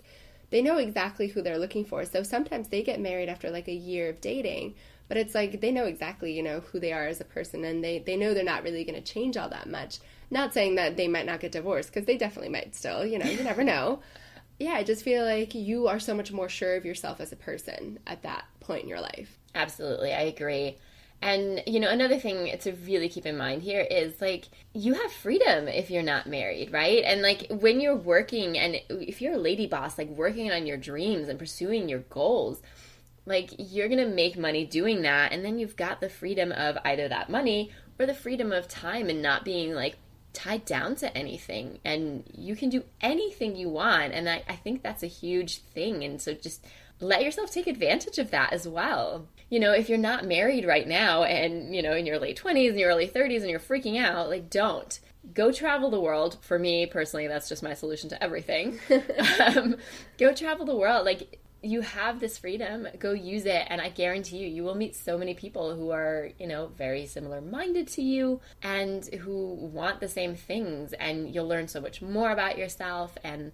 they 0.52 0.62
know 0.62 0.78
exactly 0.78 1.28
who 1.28 1.42
they're 1.42 1.58
looking 1.58 1.84
for. 1.84 2.06
So 2.06 2.24
sometimes 2.24 2.68
they 2.68 2.84
get 2.84 3.00
married 3.00 3.30
after 3.30 3.50
like 3.50 3.68
a 3.68 3.74
year 3.74 4.10
of 4.10 4.22
dating, 4.22 4.76
but 5.08 5.18
it's 5.18 5.34
like 5.34 5.60
they 5.60 5.72
know 5.72 5.86
exactly, 5.86 6.32
you 6.32 6.44
know, 6.44 6.60
who 6.60 6.80
they 6.80 6.94
are 6.94 7.08
as 7.08 7.20
a 7.20 7.26
person 7.26 7.66
and 7.66 7.84
they, 7.84 8.00
they 8.00 8.16
know 8.16 8.34
they're 8.34 8.44
not 8.44 8.64
really 8.64 8.84
going 8.84 9.02
to 9.02 9.14
change 9.14 9.38
all 9.38 9.50
that 9.50 9.70
much. 9.70 10.00
Not 10.30 10.54
saying 10.54 10.76
that 10.76 10.96
they 10.96 11.08
might 11.08 11.26
not 11.26 11.40
get 11.40 11.52
divorced 11.52 11.92
because 11.92 12.06
they 12.06 12.18
definitely 12.18 12.50
might 12.52 12.76
still, 12.76 13.06
you 13.06 13.18
know, 13.18 13.26
you 13.26 13.44
never 13.44 13.64
know. 13.64 14.02
Yeah, 14.60 14.74
I 14.74 14.84
just 14.84 15.04
feel 15.04 15.26
like 15.26 15.56
you 15.56 15.88
are 15.88 16.00
so 16.00 16.14
much 16.14 16.32
more 16.32 16.48
sure 16.48 16.76
of 16.76 16.86
yourself 16.86 17.20
as 17.20 17.32
a 17.32 17.36
person 17.36 17.98
at 18.06 18.22
that 18.22 18.46
point 18.60 18.84
in 18.84 18.90
your 18.90 19.02
life. 19.02 19.40
Absolutely, 19.56 20.14
I 20.14 20.22
agree. 20.22 20.78
And, 21.22 21.62
you 21.68 21.80
know, 21.80 21.90
another 21.90 22.18
thing 22.18 22.58
to 22.60 22.72
really 22.72 23.08
keep 23.08 23.28
in 23.28 23.38
mind 23.38 23.62
here 23.62 23.82
is 23.82 24.20
like 24.20 24.46
you 24.74 24.96
have 24.96 25.12
freedom 25.12 25.68
if 25.68 25.92
you're 25.92 26.02
not 26.02 26.26
married, 26.26 26.74
right? 26.74 27.04
And 27.04 27.22
like 27.22 27.46
when 27.50 27.80
you're 27.80 27.96
working 27.96 28.58
and 28.58 28.78
if 28.90 29.22
you're 29.22 29.36
a 29.36 29.38
lady 29.38 29.68
boss, 29.68 29.98
like 29.98 30.10
working 30.10 30.52
on 30.52 30.66
your 30.66 30.78
dreams 30.78 31.28
and 31.28 31.38
pursuing 31.38 31.88
your 31.88 32.00
goals, 32.00 32.62
like 33.28 33.52
you're 33.60 33.88
to 33.88 34.08
make 34.08 34.36
money 34.36 34.66
doing 34.66 35.04
that. 35.04 35.32
And 35.32 35.46
then 35.46 35.60
you've 35.60 35.76
got 35.76 36.02
the 36.02 36.10
freedom 36.10 36.52
of 36.52 36.78
either 36.84 37.08
that 37.08 37.30
money 37.30 37.72
or 38.00 38.08
the 38.08 38.16
freedom 38.16 38.52
of 38.52 38.68
time 38.68 39.08
and 39.08 39.22
not 39.22 39.46
being 39.46 39.76
like 39.76 39.98
tied 40.34 40.66
down 40.66 40.96
to 40.96 41.16
anything 41.16 41.80
and 41.84 42.24
you 42.34 42.56
can 42.56 42.70
do 42.70 42.84
anything 43.02 43.56
you 43.56 43.68
want 43.68 44.14
and 44.14 44.30
I, 44.30 44.44
I 44.48 44.56
think 44.56 44.82
that's 44.82 45.04
a 45.04 45.08
huge 45.08 45.58
thing 45.58 46.04
and 46.06 46.22
so 46.22 46.34
just 46.34 46.66
let 47.02 47.24
yourself 47.24 47.52
take 47.52 47.68
advantage 47.68 48.18
of 48.18 48.32
that 48.32 48.54
as 48.54 48.66
well 48.66 49.28
you 49.52 49.60
know 49.60 49.74
if 49.74 49.90
you're 49.90 49.98
not 50.00 50.26
married 50.26 50.66
right 50.66 50.88
now 50.88 51.24
and 51.24 51.76
you 51.76 51.84
know 51.84 51.94
in 51.94 52.08
your 52.08 52.18
late 52.18 52.42
20s 52.42 52.70
and 52.70 52.80
your 52.80 52.90
early 52.90 53.08
30s 53.08 53.42
and 53.42 53.50
you're 53.50 53.60
freaking 53.60 54.02
out 54.02 54.30
like 54.30 54.50
don't. 54.50 55.00
Go 55.36 55.52
travel 55.52 55.92
the 55.92 56.00
world. 56.00 56.38
For 56.42 56.58
me 56.58 56.88
personally 56.88 57.28
that's 57.28 57.48
just 57.48 57.62
my 57.62 57.76
solution 57.76 58.10
to 58.10 58.24
everything. 58.24 58.80
Um, 59.40 59.76
go 60.18 60.34
travel 60.34 60.66
the 60.66 60.76
world. 60.76 61.06
Like 61.06 61.40
you 61.62 61.82
have 61.82 62.20
this 62.20 62.38
freedom. 62.38 62.88
Go 62.98 63.12
use 63.12 63.46
it. 63.46 63.66
And 63.68 63.82
i 63.82 63.90
guarantee 63.90 64.38
you 64.38 64.48
you 64.48 64.64
will 64.64 64.76
meet 64.76 64.96
so 64.96 65.18
many 65.18 65.34
people 65.34 65.76
who 65.76 65.92
are 65.92 66.30
you 66.40 66.48
know 66.48 66.72
very 66.78 67.06
similar 67.06 67.42
minded 67.42 67.88
to 67.90 68.02
you 68.02 68.40
and 68.64 69.06
who 69.08 69.54
want 69.56 70.00
the 70.00 70.08
same 70.08 70.36
things. 70.36 70.94
And 70.94 71.36
you'll 71.36 71.48
learn 71.48 71.68
so 71.68 71.82
much 71.82 72.02
more 72.02 72.32
about 72.32 72.58
yourself. 72.58 73.18
And 73.24 73.52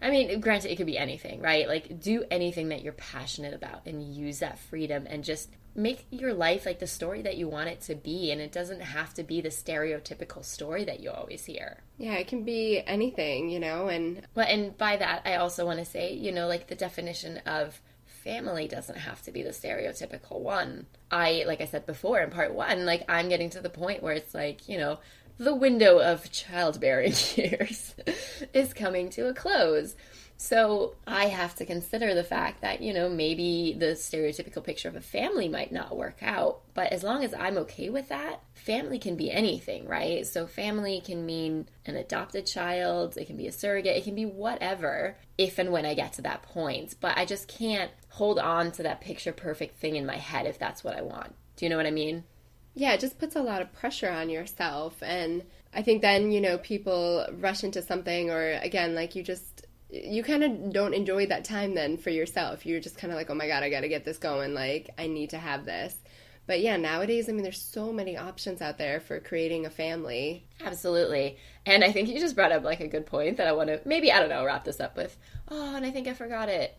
i 0.00 0.10
mean 0.10 0.40
granted 0.40 0.70
it 0.70 0.76
could 0.76 0.86
be 0.86 0.98
anything 0.98 1.40
right? 1.40 1.68
Like 1.68 2.00
do 2.00 2.24
anything 2.30 2.68
that 2.68 2.82
you're 2.82 2.92
passionate 2.92 3.54
about 3.54 3.82
and 3.86 4.02
use 4.02 4.40
that 4.40 4.58
freedom 4.58 5.06
and 5.08 5.24
just 5.24 5.50
make 5.74 6.06
your 6.10 6.34
life 6.34 6.66
like 6.66 6.80
the 6.80 6.86
story 6.86 7.22
that 7.22 7.36
you 7.36 7.48
want 7.48 7.68
it 7.68 7.80
to 7.82 7.94
be. 7.94 8.32
And 8.32 8.40
it 8.40 8.52
doesn't 8.52 8.80
have 8.80 9.14
to 9.14 9.22
be 9.22 9.40
the 9.40 9.50
stereotypical 9.50 10.44
story 10.44 10.84
that 10.84 11.00
you 11.00 11.10
always 11.10 11.44
hear. 11.44 11.82
Yeah 11.96 12.14
it 12.14 12.28
can 12.28 12.44
be 12.44 12.82
anything 12.86 13.50
you 13.50 13.60
know 13.60 13.88
and 13.88 14.26
well 14.34 14.46
and 14.48 14.76
by 14.76 14.96
that 14.96 15.22
i 15.24 15.36
also 15.36 15.66
want 15.66 15.78
to 15.78 15.84
say 15.84 16.12
you 16.14 16.32
know 16.32 16.46
like 16.46 16.66
the 16.68 16.74
definition 16.74 17.38
of 17.46 17.80
family 18.06 18.68
doesn't 18.68 18.98
have 18.98 19.22
to 19.22 19.30
be 19.30 19.42
the 19.42 19.50
stereotypical 19.50 20.40
one. 20.40 20.86
I 21.10 21.44
like 21.46 21.60
i 21.60 21.64
said 21.66 21.86
before 21.86 22.20
in 22.20 22.30
part 22.30 22.54
one 22.54 22.86
like 22.86 23.04
i'm 23.08 23.28
getting 23.28 23.50
to 23.50 23.60
the 23.60 23.70
point 23.70 24.02
where 24.02 24.12
it's 24.12 24.34
like 24.34 24.68
you 24.68 24.78
know 24.78 24.98
the 25.40 25.54
window 25.54 25.98
of 25.98 26.30
childbearing 26.30 27.14
years 27.34 27.94
is 28.52 28.72
coming 28.72 29.10
to 29.10 29.26
a 29.28 29.34
close 29.34 29.96
so 30.42 30.94
I 31.06 31.26
have 31.26 31.54
to 31.56 31.66
consider 31.66 32.14
the 32.14 32.24
fact 32.24 32.62
that, 32.62 32.80
you 32.80 32.94
know, 32.94 33.10
maybe 33.10 33.76
the 33.78 33.88
stereotypical 33.88 34.64
picture 34.64 34.88
of 34.88 34.96
a 34.96 35.02
family 35.02 35.50
might 35.50 35.70
not 35.70 35.94
work 35.94 36.22
out. 36.22 36.62
But 36.72 36.94
as 36.94 37.02
long 37.02 37.22
as 37.22 37.34
I'm 37.34 37.58
okay 37.58 37.90
with 37.90 38.08
that, 38.08 38.40
family 38.54 38.98
can 38.98 39.16
be 39.16 39.30
anything, 39.30 39.86
right? 39.86 40.26
So 40.26 40.46
family 40.46 41.02
can 41.04 41.26
mean 41.26 41.68
an 41.84 41.96
adopted 41.96 42.46
child, 42.46 43.18
it 43.18 43.26
can 43.26 43.36
be 43.36 43.48
a 43.48 43.52
surrogate, 43.52 43.98
it 43.98 44.04
can 44.04 44.14
be 44.14 44.24
whatever 44.24 45.18
if 45.36 45.58
and 45.58 45.72
when 45.72 45.84
I 45.84 45.92
get 45.92 46.14
to 46.14 46.22
that 46.22 46.42
point. 46.42 46.94
But 47.02 47.18
I 47.18 47.26
just 47.26 47.46
can't 47.46 47.90
hold 48.08 48.38
on 48.38 48.72
to 48.72 48.82
that 48.82 49.02
picture 49.02 49.34
perfect 49.34 49.78
thing 49.78 49.94
in 49.94 50.06
my 50.06 50.16
head 50.16 50.46
if 50.46 50.58
that's 50.58 50.82
what 50.82 50.96
I 50.96 51.02
want. 51.02 51.34
Do 51.56 51.66
you 51.66 51.68
know 51.68 51.76
what 51.76 51.84
I 51.84 51.90
mean? 51.90 52.24
Yeah, 52.74 52.92
it 52.92 53.00
just 53.00 53.18
puts 53.18 53.36
a 53.36 53.42
lot 53.42 53.62
of 53.62 53.72
pressure 53.72 54.10
on 54.10 54.30
yourself. 54.30 55.02
And 55.02 55.44
I 55.74 55.82
think 55.82 56.02
then, 56.02 56.30
you 56.30 56.40
know, 56.40 56.58
people 56.58 57.26
rush 57.32 57.64
into 57.64 57.82
something, 57.82 58.30
or 58.30 58.52
again, 58.62 58.94
like 58.94 59.14
you 59.14 59.22
just 59.22 59.66
you 59.92 60.22
kind 60.22 60.44
of 60.44 60.72
don't 60.72 60.94
enjoy 60.94 61.26
that 61.26 61.44
time 61.44 61.74
then 61.74 61.96
for 61.96 62.10
yourself. 62.10 62.64
You're 62.64 62.80
just 62.80 62.96
kind 62.96 63.12
of 63.12 63.16
like, 63.16 63.30
oh 63.30 63.34
my 63.34 63.48
God, 63.48 63.62
I 63.62 63.70
got 63.70 63.80
to 63.80 63.88
get 63.88 64.04
this 64.04 64.18
going. 64.18 64.54
Like, 64.54 64.90
I 64.98 65.06
need 65.06 65.30
to 65.30 65.38
have 65.38 65.64
this. 65.64 65.94
But 66.46 66.60
yeah, 66.60 66.76
nowadays, 66.76 67.28
I 67.28 67.32
mean, 67.32 67.42
there's 67.42 67.62
so 67.62 67.92
many 67.92 68.16
options 68.16 68.60
out 68.62 68.78
there 68.78 69.00
for 69.00 69.20
creating 69.20 69.66
a 69.66 69.70
family. 69.70 70.46
Absolutely. 70.64 71.38
And 71.66 71.84
I 71.84 71.92
think 71.92 72.08
you 72.08 72.18
just 72.18 72.34
brought 72.34 72.52
up 72.52 72.64
like 72.64 72.80
a 72.80 72.88
good 72.88 73.06
point 73.06 73.36
that 73.36 73.46
I 73.46 73.52
want 73.52 73.68
to 73.68 73.80
maybe, 73.84 74.10
I 74.10 74.18
don't 74.20 74.30
know, 74.30 74.44
wrap 74.44 74.64
this 74.64 74.80
up 74.80 74.96
with. 74.96 75.16
Oh, 75.48 75.76
and 75.76 75.84
I 75.84 75.90
think 75.90 76.08
I 76.08 76.14
forgot 76.14 76.48
it. 76.48 76.76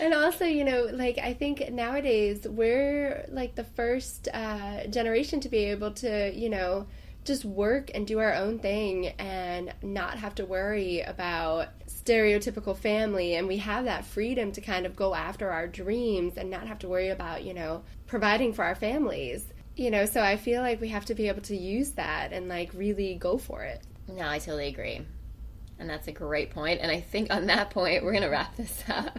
And 0.00 0.14
also, 0.14 0.44
you 0.44 0.64
know, 0.64 0.88
like 0.92 1.18
I 1.18 1.34
think 1.34 1.70
nowadays 1.70 2.46
we're 2.48 3.26
like 3.30 3.54
the 3.54 3.64
first 3.64 4.28
uh, 4.32 4.86
generation 4.88 5.40
to 5.40 5.48
be 5.48 5.64
able 5.66 5.92
to, 5.92 6.32
you 6.34 6.48
know, 6.48 6.86
just 7.24 7.44
work 7.44 7.90
and 7.94 8.06
do 8.06 8.18
our 8.20 8.32
own 8.34 8.58
thing 8.58 9.08
and 9.18 9.72
not 9.82 10.18
have 10.18 10.34
to 10.36 10.46
worry 10.46 11.02
about 11.02 11.68
stereotypical 11.86 12.76
family. 12.76 13.34
And 13.36 13.46
we 13.46 13.58
have 13.58 13.84
that 13.84 14.04
freedom 14.06 14.50
to 14.52 14.60
kind 14.60 14.86
of 14.86 14.96
go 14.96 15.14
after 15.14 15.50
our 15.50 15.66
dreams 15.66 16.38
and 16.38 16.50
not 16.50 16.66
have 16.66 16.78
to 16.80 16.88
worry 16.88 17.10
about 17.10 17.44
you 17.44 17.54
know 17.54 17.82
providing 18.06 18.52
for 18.54 18.64
our 18.64 18.74
families. 18.74 19.44
You 19.76 19.90
know 19.90 20.06
so 20.06 20.20
i 20.22 20.36
feel 20.36 20.60
like 20.62 20.80
we 20.80 20.88
have 20.88 21.04
to 21.04 21.14
be 21.14 21.28
able 21.28 21.42
to 21.42 21.56
use 21.56 21.92
that 21.92 22.32
and 22.32 22.48
like 22.48 22.70
really 22.74 23.14
go 23.14 23.38
for 23.38 23.62
it. 23.62 23.82
No 24.08 24.26
i 24.26 24.38
totally 24.38 24.68
agree. 24.68 25.02
And 25.78 25.88
that's 25.88 26.08
a 26.08 26.12
great 26.12 26.50
point. 26.50 26.80
and 26.80 26.90
i 26.90 27.00
think 27.00 27.30
on 27.30 27.46
that 27.46 27.70
point 27.70 28.02
we're 28.02 28.12
gonna 28.12 28.30
wrap 28.30 28.56
this 28.56 28.82
up 28.88 29.18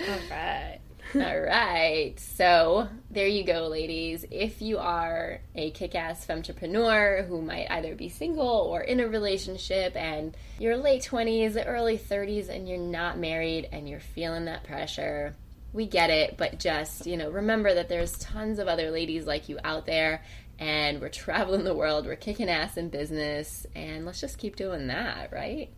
all 0.00 0.18
right 0.30 0.80
all 1.14 1.40
right. 1.40 2.14
So 2.18 2.88
there 3.10 3.26
you 3.26 3.44
go, 3.44 3.66
ladies. 3.66 4.24
If 4.30 4.62
you 4.62 4.78
are 4.78 5.40
a 5.54 5.70
kick 5.72 5.94
ass 5.94 6.28
entrepreneur 6.30 7.22
who 7.28 7.42
might 7.42 7.70
either 7.70 7.94
be 7.94 8.08
single 8.08 8.46
or 8.46 8.80
in 8.80 8.98
a 8.98 9.08
relationship 9.08 9.94
and 9.94 10.34
you're 10.58 10.76
late 10.76 11.02
20s, 11.02 11.62
early 11.66 11.98
30s, 11.98 12.48
and 12.48 12.66
you're 12.66 12.78
not 12.78 13.18
married 13.18 13.68
and 13.72 13.88
you're 13.88 14.00
feeling 14.00 14.46
that 14.46 14.64
pressure, 14.64 15.36
we 15.74 15.86
get 15.86 16.08
it. 16.08 16.38
But 16.38 16.58
just, 16.58 17.06
you 17.06 17.18
know, 17.18 17.30
remember 17.30 17.74
that 17.74 17.90
there's 17.90 18.16
tons 18.18 18.58
of 18.58 18.68
other 18.68 18.90
ladies 18.90 19.26
like 19.26 19.50
you 19.50 19.58
out 19.64 19.84
there 19.84 20.22
and 20.58 20.98
we're 21.00 21.08
traveling 21.10 21.64
the 21.64 21.74
world, 21.74 22.06
we're 22.06 22.16
kicking 22.16 22.48
ass 22.48 22.78
in 22.78 22.88
business, 22.88 23.66
and 23.74 24.06
let's 24.06 24.20
just 24.20 24.38
keep 24.38 24.56
doing 24.56 24.86
that, 24.86 25.30
right? 25.32 25.70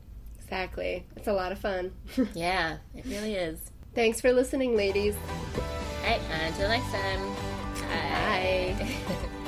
Exactly. 0.45 1.07
It's 1.17 1.27
a 1.27 1.33
lot 1.33 1.53
of 1.53 1.59
fun. 1.59 1.93
yeah, 2.35 2.79
it 2.95 3.07
really 3.07 3.35
is. 3.35 3.59
Thanks 3.95 4.21
for 4.21 4.33
listening, 4.33 4.77
ladies. 4.77 5.15
Hey, 6.03 6.21
until 6.47 6.69
next 6.69 6.91
time. 6.91 7.21
Bye. 7.89 8.77
Bye. 8.79 9.35